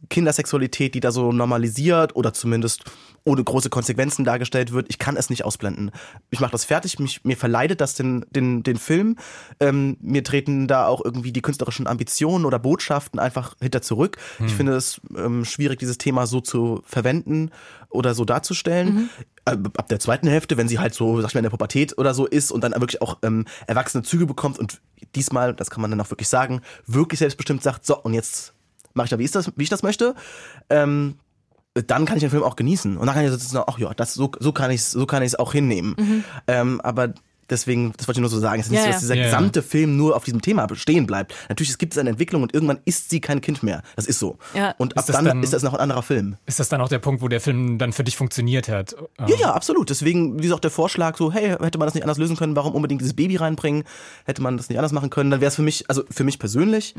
[0.09, 2.83] Kindersexualität, die da so normalisiert oder zumindest
[3.25, 5.91] ohne große Konsequenzen dargestellt wird, ich kann es nicht ausblenden.
[6.29, 9.17] Ich mache das fertig, mich, mir verleidet das den, den, den Film.
[9.59, 14.17] Ähm, mir treten da auch irgendwie die künstlerischen Ambitionen oder Botschaften einfach hinter zurück.
[14.45, 17.49] Ich finde es ähm, schwierig, dieses Thema so zu verwenden
[17.89, 19.09] oder so darzustellen.
[19.45, 21.97] Äh, Ab der zweiten Hälfte, wenn sie halt so, sag ich mal, in der Pubertät
[21.97, 24.81] oder so ist und dann wirklich auch ähm, erwachsene Züge bekommt und
[25.15, 28.53] diesmal, das kann man dann auch wirklich sagen, wirklich selbstbestimmt sagt, so, und jetzt
[28.95, 30.15] mache ich da, wie, ist das, wie ich das möchte.
[30.69, 31.15] Ähm,
[31.87, 32.97] dann kann ich den Film auch genießen.
[32.97, 35.21] Und dann kann ich sitzen, ach ja, das, so, so kann ich es so kann
[35.21, 36.23] ich's auch hinnehmen.
[36.47, 37.13] Ähm, aber
[37.49, 38.93] deswegen, das wollte ich nur so sagen, es ist nicht Ja, so, ja.
[38.93, 39.27] dass dieser Ja, ja.
[39.27, 41.35] gesamte Film nur auf diesem Thema bestehen bleibt.
[41.49, 43.83] Natürlich, es gibt eine Entwicklung und irgendwann ist sie kein Kind mehr.
[43.97, 44.37] Das ist so.
[44.55, 44.73] Ja.
[44.77, 46.37] Und ab Ist das dann, dann- ist das noch ein anderer Film.
[46.45, 48.95] Ist das dann auch der Punkt, wo der Film dann für dich funktioniert hat?
[49.27, 49.89] Ja, ja, absolut.
[49.89, 52.73] Deswegen, wie gesagt, der Vorschlag so, hey, hätte man das nicht anders lösen können, warum
[52.73, 53.83] unbedingt dieses Baby reinbringen?
[54.23, 55.29] Hätte man das nicht anders machen können?
[55.29, 56.95] Dann wäre es für mich, also für mich persönlich,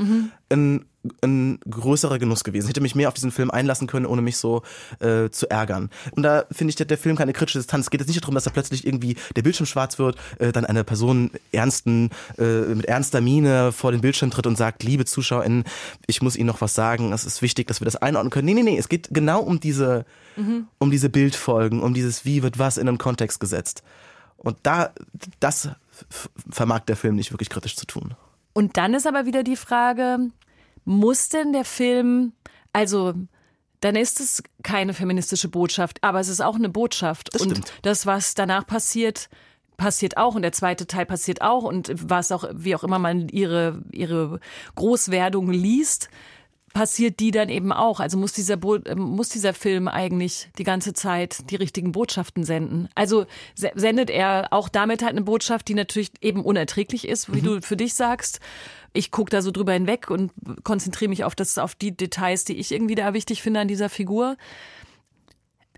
[0.49, 0.85] ein,
[1.21, 2.65] ein größerer Genuss gewesen.
[2.65, 4.63] Ich hätte mich mehr auf diesen Film einlassen können, ohne mich so
[4.99, 5.89] äh, zu ärgern.
[6.11, 7.85] Und da finde ich, der, der Film keine kritische Distanz.
[7.85, 10.65] Es geht jetzt nicht darum, dass da plötzlich irgendwie der Bildschirm schwarz wird, äh, dann
[10.65, 15.63] eine Person ernsten, äh, mit ernster Miene vor den Bildschirm tritt und sagt, liebe ZuschauerInnen,
[16.07, 18.45] ich muss Ihnen noch was sagen, es ist wichtig, dass wir das einordnen können.
[18.45, 20.05] Nee, nee, nee, es geht genau um diese,
[20.77, 23.83] um diese Bildfolgen, um dieses Wie wird was in einen Kontext gesetzt.
[24.37, 24.91] Und da,
[25.39, 25.69] das
[26.49, 28.13] vermag der Film nicht wirklich kritisch zu tun.
[28.53, 30.19] Und dann ist aber wieder die Frage,
[30.87, 32.31] muss denn der Film,
[32.71, 33.13] also
[33.81, 37.29] dann ist es keine feministische Botschaft, aber es ist auch eine Botschaft.
[37.33, 37.73] Das und stimmt.
[37.81, 39.29] das, was danach passiert,
[39.75, 43.27] passiert auch und der zweite Teil passiert auch und was auch, wie auch immer man
[43.29, 44.39] ihre, ihre
[44.75, 46.09] Großwerdung liest,
[46.73, 47.99] passiert die dann eben auch.
[47.99, 52.43] Also muss dieser, Bo äh, muss dieser Film eigentlich die ganze Zeit die richtigen Botschaften
[52.43, 52.87] senden.
[52.95, 57.41] Also se- sendet er auch damit halt eine Botschaft, die natürlich eben unerträglich ist, wie
[57.41, 58.39] du für dich sagst.
[58.97, 60.31] Ich gucke da so drüber hinweg und
[60.63, 63.89] konzentriere mich auf das, auf die Details, die ich irgendwie da wichtig finde an dieser
[63.89, 64.37] Figur.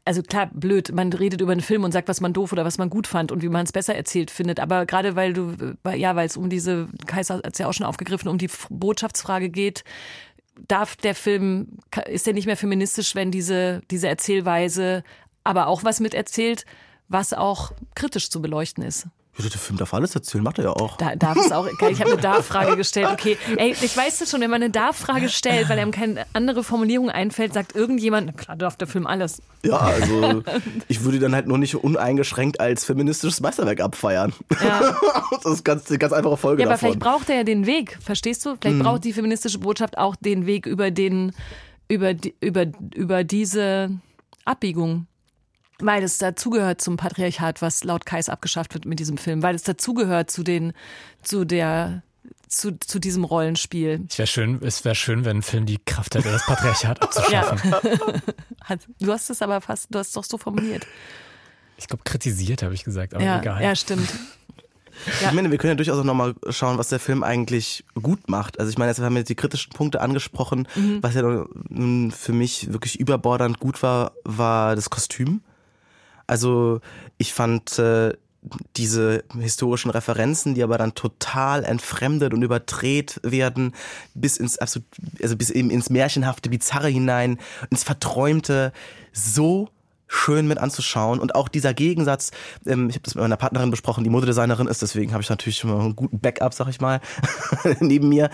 [0.06, 2.78] Also klar, blöd, man redet über einen Film und sagt, was man doof oder was
[2.78, 4.62] man gut fand und wie man es besser erzählt findet.
[4.62, 5.54] Aber gerade weil du,
[5.94, 9.50] ja, weil es um diese, Kaiser hat es ja auch schon aufgegriffen, um die Botschaftsfrage
[9.50, 9.84] geht,
[10.68, 15.04] darf der Film, ist der nicht mehr feministisch, wenn diese, diese Erzählweise
[15.44, 16.64] aber auch was miterzählt,
[17.10, 19.08] was auch kritisch zu beleuchten ist.
[19.42, 20.98] Ja, der Film darf alles erzählen, macht er ja auch.
[20.98, 23.08] Da darf es auch, ich habe eine Darf-Frage gestellt.
[23.14, 26.64] Okay, ey, ich weiß das schon, wenn man eine Darf-Frage stellt, weil einem keine andere
[26.64, 29.42] Formulierung einfällt, sagt irgendjemand, na klar darf der Film alles.
[29.64, 30.44] Ja, also
[30.90, 34.34] ich würde dann halt nur nicht uneingeschränkt als feministisches Meisterwerk abfeiern.
[34.64, 34.96] Ja.
[35.44, 36.90] Das ist ganz, ganz einfache Folge Ja, aber davon.
[36.94, 38.56] vielleicht braucht er ja den Weg, verstehst du?
[38.60, 41.32] Vielleicht braucht die feministische Botschaft auch den Weg über den,
[41.88, 43.92] über, die- über, über diese
[44.44, 45.06] Abbiegung.
[45.82, 49.64] Weil es dazugehört zum Patriarchat, was laut Kais abgeschafft wird mit diesem Film, weil es
[49.64, 50.74] dazugehört zu den,
[51.24, 52.02] zu der,
[52.50, 54.06] zu, zu diesem Rollenspiel.
[54.10, 57.74] Es wäre schön, es wäre schön, wenn ein Film die Kraft hätte, das Patriarchat abzuschaffen.
[58.64, 60.86] Hat- Du hast es aber fast, du hast es doch so formuliert.
[61.78, 63.64] Ich glaube, kritisiert habe ich gesagt, aber Ja, egal.
[63.64, 64.10] ja, stimmt.
[65.22, 68.60] Ich meine, wir können ja durchaus auch nochmal schauen, was der Film eigentlich gut macht.
[68.60, 70.68] Also ich meine, jetzt haben wir jetzt die kritischen Punkte angesprochen.
[70.76, 71.02] Mhm.
[71.02, 75.40] Was ja nun für mich wirklich überbordernd gut war, war das Kostüm.
[76.30, 76.80] Also
[77.18, 78.14] ich fand äh,
[78.78, 83.74] diese historischen Referenzen, die aber dann total entfremdet und überdreht werden,
[84.14, 84.88] bis ins absolut,
[85.22, 87.40] also bis eben ins märchenhafte, bizarre hinein,
[87.72, 88.72] ins verträumte,
[89.12, 89.70] so
[90.10, 91.20] schön mit anzuschauen.
[91.20, 92.32] Und auch dieser Gegensatz,
[92.66, 95.64] ähm, ich habe das mit meiner Partnerin besprochen, die Modedesignerin ist, deswegen habe ich natürlich
[95.64, 97.00] mal einen guten Backup, sag ich mal,
[97.80, 98.30] neben mir.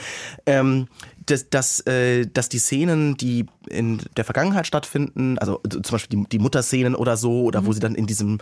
[0.46, 0.88] Ähm,
[1.26, 6.30] dass, dass, äh, dass die Szenen, die in der Vergangenheit stattfinden, also zum Beispiel die,
[6.30, 7.66] die Mutterszenen oder so, oder mhm.
[7.66, 8.38] wo sie dann in diesem,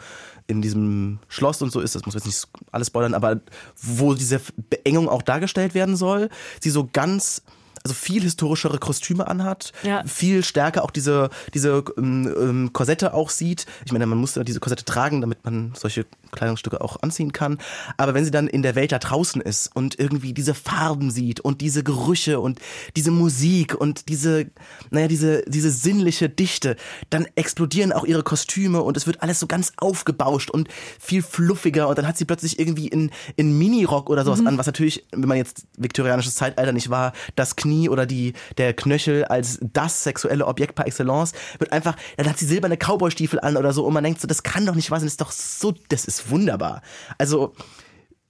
[0.48, 3.40] in diesem Schloss und so ist, das muss jetzt nicht alles spoilern, aber
[3.82, 6.30] wo diese Beengung auch dargestellt werden soll,
[6.62, 7.42] sie so ganz
[7.84, 10.04] also viel historischere Kostüme anhat, ja.
[10.06, 13.66] viel stärker auch diese, diese ähm, ähm, Korsette auch sieht.
[13.86, 17.60] Ich meine, man muss ja diese Korsette tragen, damit man solche Kleidungsstücke auch anziehen kann.
[17.98, 21.42] Aber wenn sie dann in der Welt da draußen ist und irgendwie diese Farben sieht
[21.42, 22.60] und diese Gerüche und
[22.96, 24.50] diese Musik und diese,
[24.90, 26.78] naja, diese, diese sinnliche Dichte,
[27.10, 30.70] dann explodieren auch ihre Kostüme und es wird alles so ganz aufgebauscht und
[31.00, 34.48] viel fluffiger und dann hat sie plötzlich irgendwie in, in Minirock oder sowas mhm.
[34.48, 38.34] an, was natürlich, wenn man jetzt viktorianisches Zeitalter nicht war, das Knie Knie oder die,
[38.58, 43.40] der Knöchel als das sexuelle Objekt par excellence, wird einfach, dann hat sie silberne Cowboystiefel
[43.40, 45.22] an oder so und man denkt so, das kann doch nicht wahr sein, das ist
[45.22, 46.82] doch so, das ist wunderbar.
[47.18, 47.54] Also,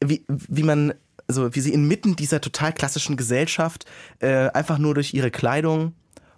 [0.03, 0.93] wie, wie man,
[1.27, 3.85] also wie sie inmitten dieser total klassischen Gesellschaft
[4.19, 5.93] äh, einfach nur durch ihre Kleidung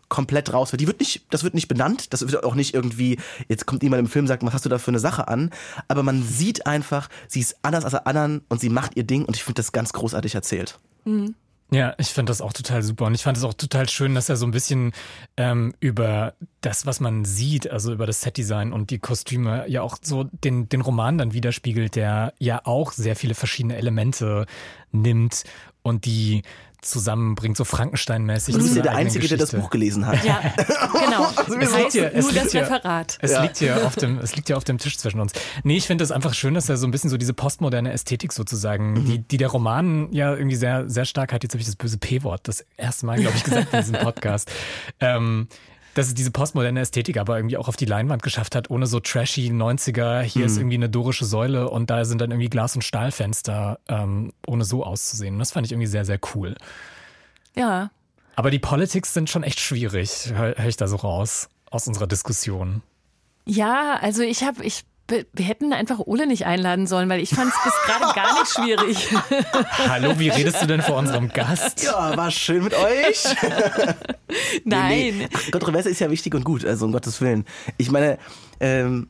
[0.07, 0.81] komplett raus wird.
[0.81, 4.01] Die wird nicht, das wird nicht benannt, das wird auch nicht irgendwie, jetzt kommt jemand
[4.01, 5.49] im Film und sagt, was hast du da für eine Sache an?
[5.87, 9.25] Aber man sieht einfach, sie ist anders als alle anderen und sie macht ihr Ding
[9.25, 10.79] und ich finde das ganz großartig erzählt.
[11.05, 11.33] Mhm.
[11.75, 13.05] Ja, ich finde das auch total super.
[13.05, 14.93] Und ich fand es auch total schön, dass er so ein bisschen
[15.35, 19.97] ähm, über das, was man sieht, also über das Setdesign und die Kostüme, ja auch
[20.01, 24.45] so den, den Roman dann widerspiegelt, der ja auch sehr viele verschiedene Elemente
[24.93, 25.43] nimmt
[25.81, 26.43] und die
[26.85, 28.55] zusammenbringt, so Frankenstein-mäßig.
[28.55, 29.37] Du bist ja der Einzige, Geschichte.
[29.37, 30.23] der das Buch gelesen hat.
[30.23, 31.25] Ja, genau.
[31.35, 33.17] also es liegt hier, es nur das Referat.
[33.21, 33.41] Es, ja.
[33.41, 35.33] liegt hier auf dem, es liegt hier auf dem Tisch zwischen uns.
[35.63, 38.33] Nee, ich finde es einfach schön, dass er so ein bisschen so diese postmoderne Ästhetik
[38.33, 39.05] sozusagen, mhm.
[39.05, 41.43] die, die der Roman ja irgendwie sehr, sehr stark hat.
[41.43, 44.51] Jetzt habe ich das böse P-Wort das erste Mal, glaube ich, gesagt in diesem Podcast.
[44.99, 45.47] ähm,
[45.95, 48.99] dass es diese postmoderne Ästhetik aber irgendwie auch auf die Leinwand geschafft hat, ohne so
[48.99, 50.45] trashy 90er, hier mhm.
[50.45, 54.65] ist irgendwie eine dorische Säule und da sind dann irgendwie Glas- und Stahlfenster, ähm, ohne
[54.65, 55.35] so auszusehen.
[55.35, 56.55] Und das fand ich irgendwie sehr, sehr cool.
[57.55, 57.89] Ja.
[58.35, 62.07] Aber die Politics sind schon echt schwierig, höre hör ich da so raus aus unserer
[62.07, 62.81] Diskussion.
[63.45, 67.51] Ja, also ich habe, ich wir hätten einfach Ole nicht einladen sollen, weil ich fand
[67.51, 69.09] es bis gerade gar nicht schwierig.
[69.87, 71.83] Hallo, wie redest du denn vor unserem Gast?
[71.83, 73.23] Ja, war schön mit euch.
[74.63, 74.89] Nein.
[74.89, 75.51] Nee, nee.
[75.51, 77.45] Kontroverse ist ja wichtig und gut, also um Gottes Willen.
[77.77, 78.17] Ich meine,
[78.59, 79.09] ähm,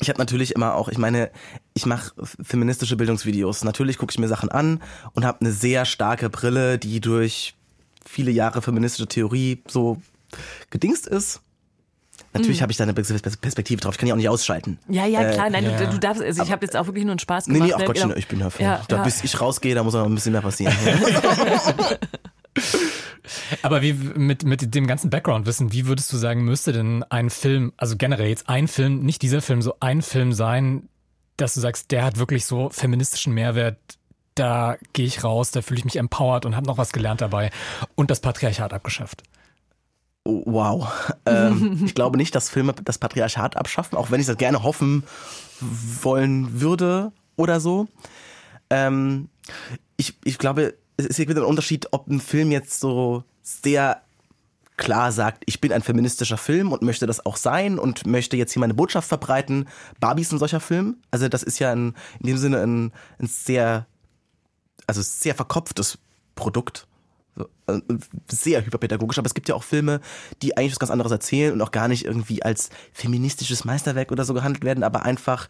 [0.00, 1.30] ich habe natürlich immer auch, ich meine,
[1.74, 3.62] ich mache feministische Bildungsvideos.
[3.62, 4.82] Natürlich gucke ich mir Sachen an
[5.12, 7.54] und habe eine sehr starke Brille, die durch
[8.04, 10.02] viele Jahre feministische Theorie so
[10.70, 11.42] gedingst ist.
[12.34, 12.62] Natürlich mhm.
[12.62, 13.94] habe ich da eine Perspektive drauf.
[13.94, 14.78] Ich kann die auch nicht ausschalten.
[14.88, 15.50] Ja, ja, klar.
[15.50, 15.76] Nein, ja.
[15.76, 16.22] Du, du, darfst.
[16.22, 17.60] Also ich habe jetzt auch wirklich nur einen Spaß gemacht.
[17.60, 18.18] Nee, nee, auch Gottchen, genau.
[18.18, 18.64] ich bin dafür.
[18.64, 19.02] Ja, da, ja.
[19.02, 20.74] Bis ich rausgehe, da muss noch ein bisschen mehr passieren.
[23.62, 27.72] Aber wie mit, mit dem ganzen Background-Wissen, wie würdest du sagen, müsste denn ein Film,
[27.76, 30.88] also generell jetzt ein Film, nicht dieser Film, so ein Film sein,
[31.36, 33.78] dass du sagst, der hat wirklich so feministischen Mehrwert,
[34.34, 37.50] da gehe ich raus, da fühle ich mich empowered und habe noch was gelernt dabei
[37.94, 39.22] und das Patriarchat abgeschafft?
[40.24, 40.88] Wow.
[41.24, 45.04] Ähm, ich glaube nicht, dass Filme das Patriarchat abschaffen, auch wenn ich das gerne hoffen
[45.60, 47.86] wollen würde oder so.
[48.70, 49.28] Ähm,
[49.96, 54.02] ich, ich glaube, es ist wieder ein Unterschied, ob ein Film jetzt so sehr
[54.76, 58.52] klar sagt, ich bin ein feministischer Film und möchte das auch sein und möchte jetzt
[58.52, 59.68] hier meine Botschaft verbreiten.
[60.00, 60.96] Barbie ist ein solcher Film.
[61.10, 63.86] Also das ist ja ein, in dem Sinne ein, ein sehr,
[64.86, 65.98] also sehr verkopftes
[66.34, 66.88] Produkt.
[67.66, 67.80] Äh,
[68.30, 70.00] sehr hyperpädagogisch, aber es gibt ja auch Filme,
[70.42, 74.24] die eigentlich was ganz anderes erzählen und auch gar nicht irgendwie als feministisches Meisterwerk oder
[74.24, 75.48] so gehandelt werden, aber einfach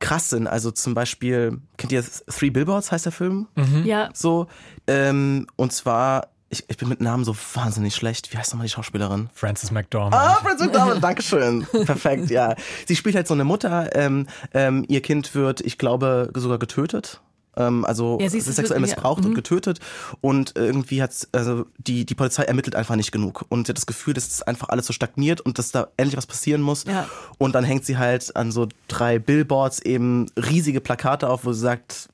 [0.00, 0.46] krass sind.
[0.48, 3.46] Also zum Beispiel, kennt ihr Three Billboards heißt der Film?
[3.54, 3.84] Mhm.
[3.84, 4.10] Ja.
[4.14, 4.48] So,
[4.86, 8.32] ähm, und zwar ich, ich, bin mit Namen so wahnsinnig schlecht.
[8.32, 9.28] Wie heißt nochmal die Schauspielerin?
[9.34, 10.14] Frances McDormand.
[10.14, 11.66] Ah, Frances McDormand, Dankeschön.
[11.84, 12.54] Perfekt, ja.
[12.86, 13.94] Sie spielt halt so eine Mutter.
[13.96, 17.20] Ähm, ähm, ihr Kind wird, ich glaube, sogar getötet
[17.56, 19.26] ähm, also ja, sexuell missbraucht ja.
[19.26, 19.36] und mhm.
[19.36, 19.80] getötet
[20.20, 23.86] und irgendwie hat also die die Polizei ermittelt einfach nicht genug und sie hat das
[23.86, 27.08] Gefühl, dass das einfach alles so stagniert und dass da endlich was passieren muss ja.
[27.38, 31.60] und dann hängt sie halt an so drei Billboards eben riesige Plakate auf, wo sie
[31.60, 32.08] sagt,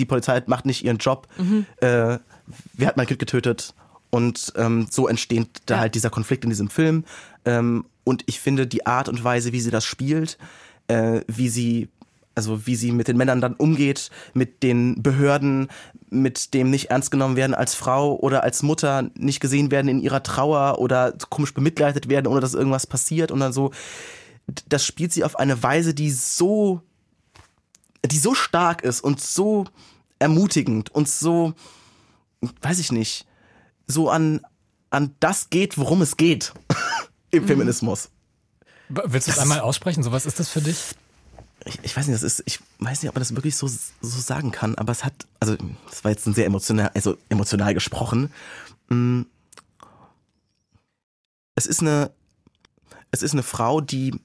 [0.00, 1.66] die Polizei macht nicht ihren Job, mhm.
[1.76, 2.18] äh,
[2.72, 3.74] wer hat mein Kind getötet
[4.10, 7.04] und ähm, so entsteht da halt dieser Konflikt in diesem Film
[7.44, 10.38] ähm, und ich finde die Art und Weise, wie sie das spielt,
[10.88, 11.88] äh, wie sie
[12.34, 15.68] also wie sie mit den Männern dann umgeht, mit den Behörden,
[16.10, 20.00] mit dem nicht ernst genommen werden als Frau oder als Mutter, nicht gesehen werden in
[20.00, 23.72] ihrer Trauer oder komisch bemitleidet werden, ohne dass irgendwas passiert und dann so.
[24.68, 26.80] das spielt sie auf eine Weise, die so,
[28.04, 29.66] die so stark ist und so
[30.18, 31.54] ermutigend und so,
[32.62, 33.26] weiß ich nicht,
[33.86, 34.40] so an,
[34.90, 36.52] an das geht, worum es geht
[37.30, 37.48] im mhm.
[37.48, 38.10] Feminismus.
[38.88, 40.02] Willst du es einmal aussprechen?
[40.02, 40.94] So was ist das für dich?
[41.66, 44.20] Ich, ich, weiß nicht, das ist, ich weiß nicht, ob man das wirklich so, so
[44.20, 45.56] sagen kann, aber es hat, also,
[45.88, 48.32] das war jetzt ein sehr emotional, also emotional gesprochen.
[48.88, 49.22] Mm.
[51.54, 52.10] Es ist eine,
[53.12, 54.20] es ist eine Frau, die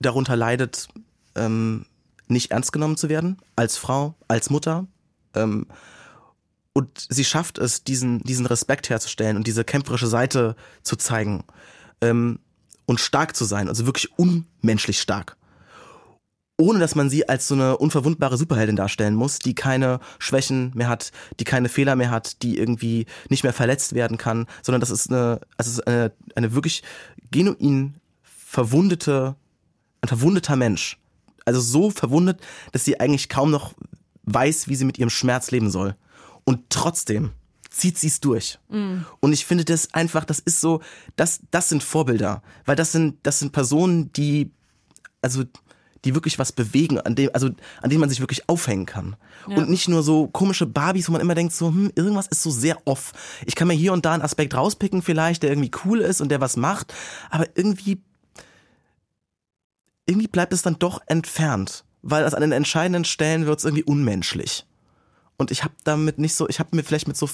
[0.00, 0.88] darunter leidet,
[1.34, 1.86] ähm,
[2.26, 4.86] nicht ernst genommen zu werden, als Frau, als Mutter.
[5.34, 5.66] Ähm,
[6.72, 11.44] und sie schafft es, diesen, diesen Respekt herzustellen und diese kämpferische Seite zu zeigen
[12.00, 12.38] ähm,
[12.86, 15.36] und stark zu sein, also wirklich unmenschlich stark.
[16.62, 20.88] Ohne dass man sie als so eine unverwundbare Superheldin darstellen muss, die keine Schwächen mehr
[20.88, 24.90] hat, die keine Fehler mehr hat, die irgendwie nicht mehr verletzt werden kann, sondern das
[24.90, 26.84] ist eine, also eine, eine wirklich
[27.32, 29.34] genuin verwundete,
[30.02, 31.00] ein verwundeter Mensch.
[31.44, 33.74] Also so verwundet, dass sie eigentlich kaum noch
[34.22, 35.96] weiß, wie sie mit ihrem Schmerz leben soll.
[36.44, 37.32] Und trotzdem
[37.70, 38.60] zieht sie es durch.
[38.68, 38.98] Mm.
[39.18, 40.80] Und ich finde das einfach, das ist so,
[41.16, 42.40] das, das sind Vorbilder.
[42.66, 44.52] Weil das sind, das sind Personen, die,
[45.22, 45.42] also,
[46.04, 47.48] die wirklich was bewegen, an dem, also,
[47.80, 49.16] an denen man sich wirklich aufhängen kann.
[49.48, 49.56] Ja.
[49.56, 52.50] Und nicht nur so komische Barbies, wo man immer denkt, so, hm, irgendwas ist so
[52.50, 53.12] sehr off.
[53.46, 56.30] Ich kann mir hier und da einen Aspekt rauspicken vielleicht, der irgendwie cool ist und
[56.30, 56.92] der was macht,
[57.30, 58.00] aber irgendwie,
[60.06, 61.84] irgendwie bleibt es dann doch entfernt.
[62.04, 64.66] Weil es an den entscheidenden Stellen wird es irgendwie unmenschlich.
[65.36, 67.28] Und ich habe damit nicht so, ich habe mir vielleicht mit so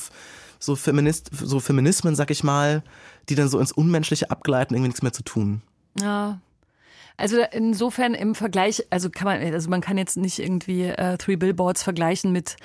[0.58, 2.82] so Feminist, so Feminismen, sag ich mal,
[3.28, 5.62] die dann so ins Unmenschliche abgleiten, irgendwie nichts mehr zu tun.
[6.00, 6.40] Ja,
[7.18, 11.34] also insofern im Vergleich, also kann man, also man kann jetzt nicht irgendwie äh, Three
[11.34, 12.56] Billboards vergleichen mit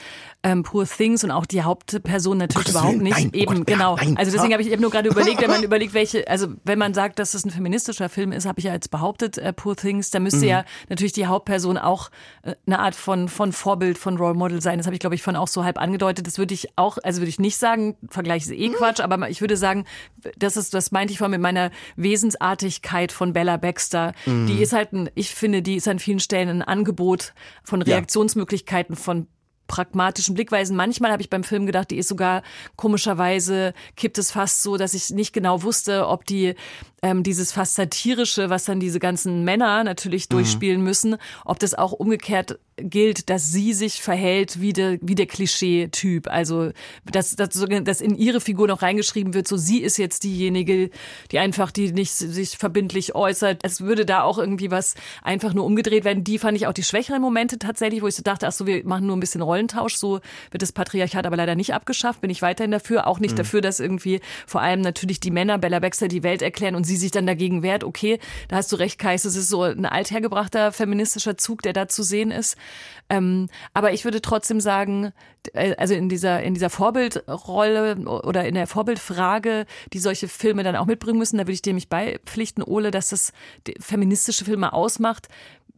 [0.43, 3.17] ähm, Poor Things und auch die Hauptperson natürlich Gottes überhaupt nicht.
[3.17, 3.95] Nein, oh Eben, Gott, genau.
[3.95, 6.77] Nein, also deswegen habe ich eben nur gerade überlegt, wenn man überlegt, welche, also wenn
[6.77, 9.75] man sagt, dass das ein feministischer Film ist, habe ich ja jetzt behauptet, äh, Poor
[9.75, 10.49] Things, da müsste mhm.
[10.49, 12.11] ja natürlich die Hauptperson auch
[12.43, 14.77] äh, eine Art von, von Vorbild, von Role Model sein.
[14.77, 16.27] Das habe ich, glaube ich, von auch so halb angedeutet.
[16.27, 18.73] Das würde ich auch, also würde ich nicht sagen, Vergleich ist eh mhm.
[18.73, 19.85] Quatsch, aber ich würde sagen,
[20.37, 24.13] das ist, das meinte ich vorhin mit meiner Wesensartigkeit von Bella Baxter.
[24.27, 24.42] Mhm.
[24.47, 28.95] Die ist halt ein, ich finde, die ist an vielen Stellen ein Angebot von Reaktionsmöglichkeiten,
[28.95, 29.27] von
[29.67, 30.75] pragmatischen Blickweisen.
[30.75, 32.43] Manchmal habe ich beim Film gedacht, die ist sogar
[32.75, 36.55] komischerweise kippt es fast so, dass ich nicht genau wusste, ob die
[37.03, 40.35] ähm, dieses fast satirische, was dann diese ganzen Männer natürlich mhm.
[40.35, 40.85] durchspielen mhm.
[40.85, 46.27] müssen, ob das auch umgekehrt gilt, dass sie sich verhält wie der, wie der Klischee-Typ.
[46.27, 46.71] Also,
[47.11, 47.49] dass, dass,
[47.83, 50.89] dass in ihre Figur noch reingeschrieben wird, so sie ist jetzt diejenige,
[51.31, 53.59] die einfach, die nicht sich verbindlich äußert.
[53.63, 56.23] Es würde da auch irgendwie was einfach nur umgedreht werden.
[56.23, 58.83] Die fand ich auch die schwächeren Momente tatsächlich, wo ich so dachte, ach so, wir
[58.85, 59.95] machen nur ein bisschen Rollentausch.
[59.95, 60.19] So
[60.51, 62.21] wird das Patriarchat aber leider nicht abgeschafft.
[62.21, 63.07] Bin ich weiterhin dafür.
[63.07, 63.37] Auch nicht mhm.
[63.37, 66.97] dafür, dass irgendwie vor allem natürlich die Männer Bella Baxter die Welt erklären und sie
[66.97, 67.83] sich dann dagegen wehrt.
[67.83, 69.25] Okay, da hast du recht, Kais.
[69.25, 72.57] Es ist so ein althergebrachter feministischer Zug, der da zu sehen ist.
[73.09, 75.13] Ähm, aber ich würde trotzdem sagen,
[75.53, 80.85] also in dieser, in dieser Vorbildrolle oder in der Vorbildfrage, die solche Filme dann auch
[80.85, 83.33] mitbringen müssen, da würde ich dir mich beipflichten, Ole, dass das
[83.79, 85.27] feministische Filme ausmacht,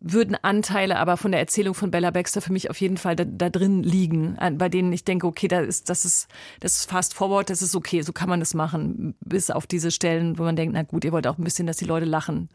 [0.07, 3.23] würden Anteile aber von der Erzählung von Bella Baxter für mich auf jeden Fall da,
[3.25, 6.27] da drin liegen, bei denen ich denke, okay, da ist, das ist,
[6.59, 9.89] das ist fast forward, das ist okay, so kann man das machen, bis auf diese
[9.89, 12.49] Stellen, wo man denkt, na gut, ihr wollt auch ein bisschen, dass die Leute lachen.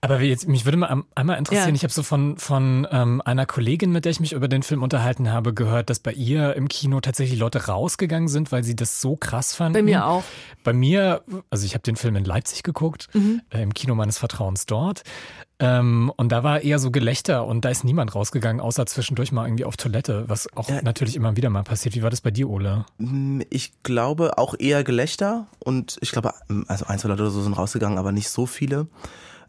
[0.00, 1.74] Aber jetzt, mich würde mal einmal interessieren, ja.
[1.74, 4.82] ich habe so von, von ähm, einer Kollegin, mit der ich mich über den Film
[4.82, 9.00] unterhalten habe, gehört, dass bei ihr im Kino tatsächlich Leute rausgegangen sind, weil sie das
[9.00, 9.74] so krass fanden.
[9.74, 10.24] Bei mir auch.
[10.64, 13.42] Bei mir, also ich habe den Film in Leipzig geguckt, mhm.
[13.50, 15.02] äh, im Kino meines Vertrauens dort.
[15.58, 19.46] Ähm, und da war eher so Gelächter und da ist niemand rausgegangen, außer zwischendurch mal
[19.46, 20.82] irgendwie auf Toilette, was auch ja.
[20.82, 21.94] natürlich immer wieder mal passiert.
[21.94, 22.84] Wie war das bei dir, Ole?
[22.98, 26.34] Mm, ich glaube auch eher Gelächter und ich glaube,
[26.66, 28.86] also ein, zwei Leute oder so sind rausgegangen, aber nicht so viele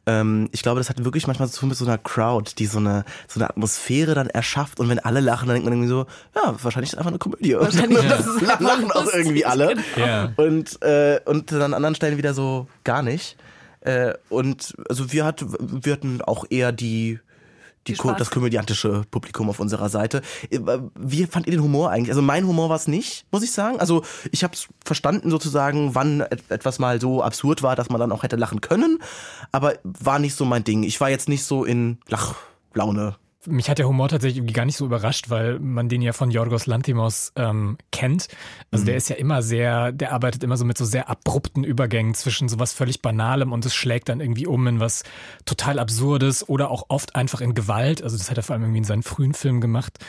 [0.08, 2.80] ähm, ich glaube, das hat wirklich manchmal zu tun mit so einer Crowd, die so
[2.80, 6.06] eine, so eine Atmosphäre dann erschafft und wenn alle lachen, dann denkt man irgendwie so,
[6.34, 7.56] ja, wahrscheinlich ist es einfach eine Komödie.
[7.60, 8.58] Wahrscheinlich und das ja.
[8.60, 9.76] lachen auch irgendwie alle.
[9.98, 10.32] Ja.
[10.38, 13.36] Und, äh, und dann an anderen Stellen wieder so gar nicht.
[13.82, 17.20] Äh, und also wir, hat, wir hatten auch eher die
[17.88, 20.22] die, das komödiantische Publikum auf unserer Seite.
[20.50, 20.60] Äh,
[20.96, 22.12] wie fand ihr den Humor eigentlich?
[22.12, 23.80] Also mein Humor war es nicht, muss ich sagen.
[23.80, 28.12] Also ich habe es verstanden sozusagen, wann etwas mal so absurd war, dass man dann
[28.12, 29.00] auch hätte lachen können,
[29.52, 30.84] aber war nicht so mein Ding.
[30.84, 33.16] Ich war jetzt nicht so in Lachlaune
[33.48, 36.32] mich hat der Humor tatsächlich irgendwie gar nicht so überrascht, weil man den ja von
[36.32, 38.28] Yorgos Lantimos ähm, kennt.
[38.72, 38.88] Also mhm.
[38.88, 42.50] der ist ja immer sehr, der arbeitet immer so mit so sehr abrupten Übergängen zwischen
[42.50, 45.04] sowas völlig Banalem und es schlägt dann irgendwie um in was
[45.46, 48.04] total Absurdes oder auch oft einfach in Gewalt.
[48.04, 50.00] Also das hat er vor allem irgendwie in seinen frühen Filmen gemacht.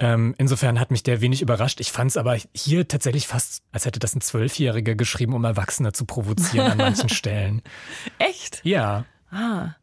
[0.00, 1.80] Ähm, insofern hat mich der wenig überrascht.
[1.80, 5.92] Ich fand es aber hier tatsächlich fast, als hätte das ein Zwölfjähriger geschrieben, um Erwachsene
[5.92, 7.62] zu provozieren an manchen Stellen.
[8.18, 8.60] Echt?
[8.62, 9.04] Ja.
[9.32, 9.74] Ah.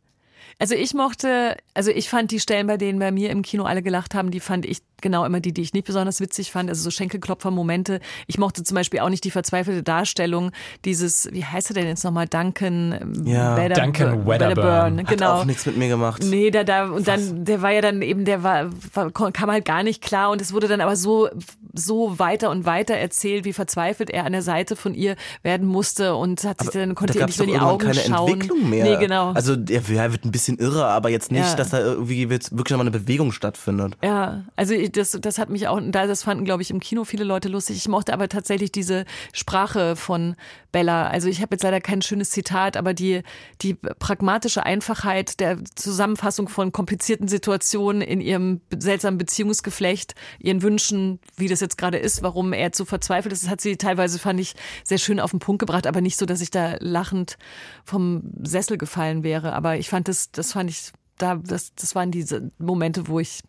[0.57, 3.81] Also ich mochte, also ich fand die Stellen, bei denen bei mir im Kino alle
[3.81, 6.69] gelacht haben, die fand ich genau immer die, die ich nicht besonders witzig fand.
[6.69, 7.99] Also so Schenkelklopfer-Momente.
[8.27, 10.51] Ich mochte zum Beispiel auch nicht die verzweifelte Darstellung
[10.85, 13.57] dieses, wie heißt er denn jetzt nochmal, Duncan ähm, ja.
[13.57, 15.05] Wedder, Duncan Wedderburn.
[15.05, 15.33] Genau.
[15.33, 16.23] Hat auch nichts mit mir gemacht.
[16.25, 19.65] Nee, da, da, und dann, der war ja dann eben, der war, war, kam halt
[19.65, 21.29] gar nicht klar und es wurde dann aber so,
[21.75, 26.15] so weiter und weiter erzählt, wie verzweifelt er an der Seite von ihr werden musste
[26.15, 28.33] und hat sich dann, konnte ihr nicht in die Augen keine schauen.
[28.33, 28.85] Entwicklung mehr.
[28.85, 29.31] Nee, genau.
[29.31, 31.55] Also er, er wird ein bisschen bisschen irre, aber jetzt nicht, ja.
[31.55, 33.97] dass da irgendwie wirklich nochmal eine Bewegung stattfindet.
[34.03, 37.49] Ja, also das, das hat mich auch, das fanden, glaube ich, im Kino viele Leute
[37.49, 37.77] lustig.
[37.77, 40.35] Ich mochte aber tatsächlich diese Sprache von
[40.71, 41.07] Bella.
[41.07, 43.21] Also ich habe jetzt leider kein schönes Zitat, aber die,
[43.61, 51.47] die pragmatische Einfachheit der Zusammenfassung von komplizierten Situationen in ihrem seltsamen Beziehungsgeflecht, ihren Wünschen, wie
[51.47, 54.53] das jetzt gerade ist, warum er zu verzweifelt ist, das hat sie teilweise, fand ich,
[54.83, 57.37] sehr schön auf den Punkt gebracht, aber nicht so, dass ich da lachend
[57.83, 59.53] vom Sessel gefallen wäre.
[59.53, 63.41] Aber ich fand das, das fand ich, da, das, das waren diese Momente, wo ich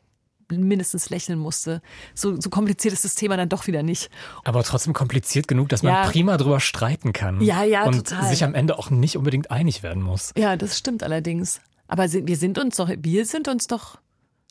[0.48, 1.82] mindestens lächeln musste.
[2.14, 4.10] So, so kompliziert ist das Thema dann doch wieder nicht.
[4.44, 6.08] Aber trotzdem kompliziert genug, dass man ja.
[6.08, 7.40] prima drüber streiten kann.
[7.40, 8.28] Ja, ja, und total.
[8.28, 10.32] sich am Ende auch nicht unbedingt einig werden muss.
[10.36, 11.60] Ja, das stimmt allerdings.
[11.88, 13.98] Aber wir sind uns doch, wir sind uns doch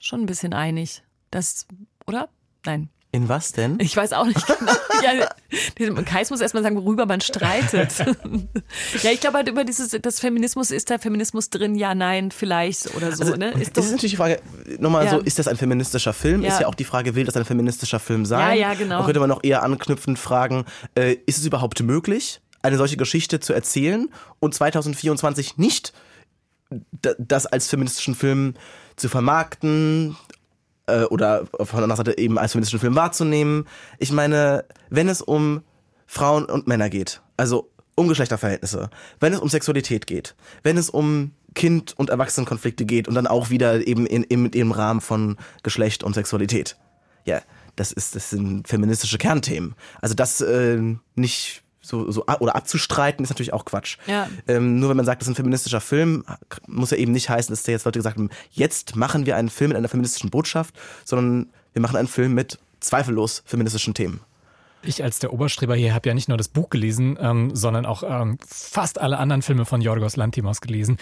[0.02, 1.04] schon ein bisschen einig.
[1.32, 1.66] Das,
[2.08, 2.30] oder?
[2.66, 2.90] Nein.
[3.16, 3.78] In was denn?
[3.80, 4.74] Ich weiß auch nicht genau.
[5.88, 7.98] ja, Kais muss erstmal sagen, worüber man streitet.
[9.04, 11.76] ja, ich glaube halt über dieses, das Feminismus, ist da Feminismus drin?
[11.76, 13.24] Ja, nein, vielleicht oder so.
[13.24, 13.52] Also, ne?
[13.52, 14.42] ist das ist natürlich die Frage,
[14.80, 15.12] nochmal ja.
[15.12, 16.42] so, ist das ein feministischer Film?
[16.42, 16.50] Ja.
[16.50, 18.58] Ist ja auch die Frage, will das ein feministischer Film sein?
[18.58, 19.00] Ja, ja, genau.
[19.00, 23.40] Und könnte man noch eher anknüpfend fragen, äh, ist es überhaupt möglich, eine solche Geschichte
[23.40, 24.10] zu erzählen
[24.42, 25.94] und 2024 nicht
[27.00, 28.56] das als feministischen Film
[28.98, 30.18] zu vermarkten,
[30.88, 33.68] äh, oder von der anderen Seite eben als feministischen Film wahrzunehmen.
[34.00, 35.62] Ich meine, wenn es um
[36.06, 41.32] Frauen und Männer geht, also um Geschlechterverhältnisse, wenn es um Sexualität geht, wenn es um
[41.54, 46.04] Kind- und Erwachsenenkonflikte geht und dann auch wieder eben in, in, im Rahmen von Geschlecht
[46.04, 46.78] und Sexualität.
[47.24, 47.42] Ja,
[47.76, 49.76] das ist, das sind feministische Kernthemen.
[50.02, 50.82] Also das äh,
[51.16, 53.98] nicht so, so oder abzustreiten, ist natürlich auch Quatsch.
[54.08, 54.28] Ja.
[54.48, 56.24] Ähm, nur wenn man sagt, das ist ein feministischer Film,
[56.68, 59.50] muss ja eben nicht heißen, dass da jetzt Leute gesagt haben, jetzt machen wir einen
[59.50, 64.22] Film mit einer feministischen Botschaft, sondern wir machen einen Film mit zweifellos feministischen Themen.
[64.88, 68.04] Ich als der Oberstreber hier habe ja nicht nur das Buch gelesen, ähm, sondern auch
[68.04, 70.98] ähm, fast alle anderen Filme von Yorgos Lantimos gelesen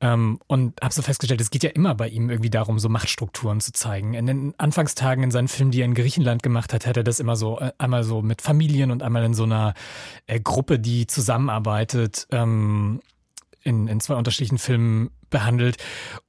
[0.00, 3.60] ähm, und habe so festgestellt, es geht ja immer bei ihm irgendwie darum, so Machtstrukturen
[3.60, 4.14] zu zeigen.
[4.14, 7.20] In den Anfangstagen in seinen Filmen, die er in Griechenland gemacht hat, hat er das
[7.20, 9.74] immer so äh, einmal so mit Familien und einmal in so einer
[10.26, 12.26] äh, Gruppe, die zusammenarbeitet.
[12.30, 13.00] Ähm,
[13.62, 15.76] in, in zwei unterschiedlichen Filmen behandelt.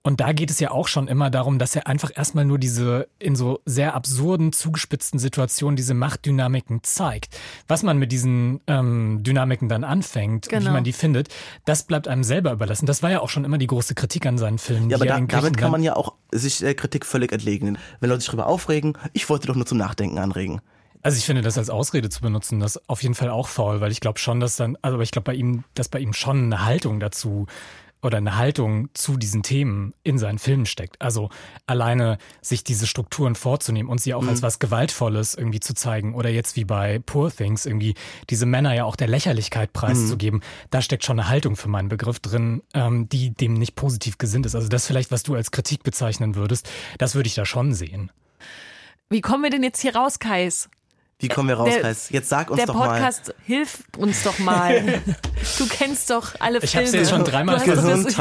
[0.04, 3.08] Und da geht es ja auch schon immer darum, dass er einfach erstmal nur diese
[3.20, 7.38] in so sehr absurden, zugespitzten Situationen diese Machtdynamiken zeigt.
[7.68, 10.62] Was man mit diesen ähm, Dynamiken dann anfängt genau.
[10.62, 11.30] und wie man die findet,
[11.66, 12.86] das bleibt einem selber überlassen.
[12.86, 14.90] Das war ja auch schon immer die große Kritik an seinen Filmen.
[14.90, 17.78] Ja, aber da, damit kann man ja auch sich der Kritik völlig entlegen.
[18.00, 20.62] Wenn Leute sich darüber aufregen, ich wollte doch nur zum Nachdenken anregen.
[21.02, 23.92] Also ich finde das als Ausrede zu benutzen, das auf jeden Fall auch faul, weil
[23.92, 26.66] ich glaube schon, dass dann, also ich glaube bei ihm, dass bei ihm schon eine
[26.66, 27.48] Haltung dazu
[28.02, 31.02] oder eine Haltung zu diesen Themen in seinen Filmen steckt.
[31.02, 31.30] Also
[31.66, 34.30] alleine sich diese Strukturen vorzunehmen und sie auch mhm.
[34.30, 37.96] als was Gewaltvolles irgendwie zu zeigen oder jetzt wie bei Poor Things irgendwie
[38.30, 40.68] diese Männer ja auch der Lächerlichkeit preiszugeben, mhm.
[40.70, 44.46] da steckt schon eine Haltung für meinen Begriff drin, ähm, die dem nicht positiv gesinnt
[44.46, 44.56] ist.
[44.56, 48.12] Also das vielleicht, was du als Kritik bezeichnen würdest, das würde ich da schon sehen.
[49.10, 50.70] Wie kommen wir denn jetzt hier raus, Kais?
[51.22, 52.10] Wie kommen wir raus, der, Kreis?
[52.12, 52.84] Jetzt sag uns doch mal.
[52.84, 55.02] Der Podcast hilft uns doch mal.
[55.58, 56.86] du kennst doch alle ich Filme.
[56.86, 58.16] Ich habe jetzt schon dreimal gesagt.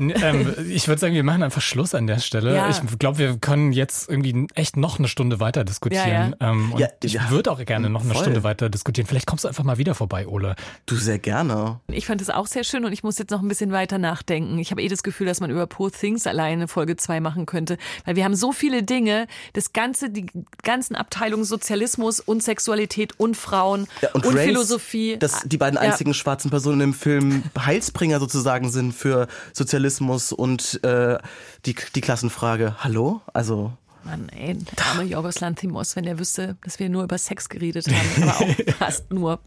[0.00, 2.56] ähm, ich würde sagen, wir machen einfach Schluss an der Stelle.
[2.56, 2.68] Ja.
[2.68, 6.34] Ich glaube, wir können jetzt irgendwie echt noch eine Stunde weiter diskutieren.
[6.40, 6.50] Ja, ja.
[6.50, 8.22] Ähm, und ich würde auch gerne noch eine voll.
[8.22, 9.06] Stunde weiter diskutieren.
[9.06, 10.56] Vielleicht kommst du einfach mal wieder vorbei, Ole.
[10.86, 11.78] Du sehr gerne.
[11.86, 14.58] Ich fand es auch sehr schön und ich muss jetzt noch ein bisschen weiter nachdenken.
[14.58, 17.78] Ich habe eh das Gefühl, dass man über Poor Things alleine Folge 2 machen könnte.
[18.04, 20.26] Weil wir haben so viele Dinge, das ganze, die
[20.64, 25.18] ganzen Abteilungen Sozialismus und Sexualität und Frauen ja, und, und Race, Philosophie.
[25.18, 26.14] Dass die beiden einzigen ja.
[26.14, 31.18] schwarzen Personen im Film Heilsbringer sozusagen sind für Sozialismus und äh,
[31.66, 32.76] die, die Klassenfrage.
[32.78, 33.20] Hallo?
[33.34, 33.72] Also.
[34.04, 37.86] Mann, ey, der arme Jorgos Lanthimos, wenn er wüsste, dass wir nur über Sex geredet
[37.86, 39.40] haben, aber auch fast nur.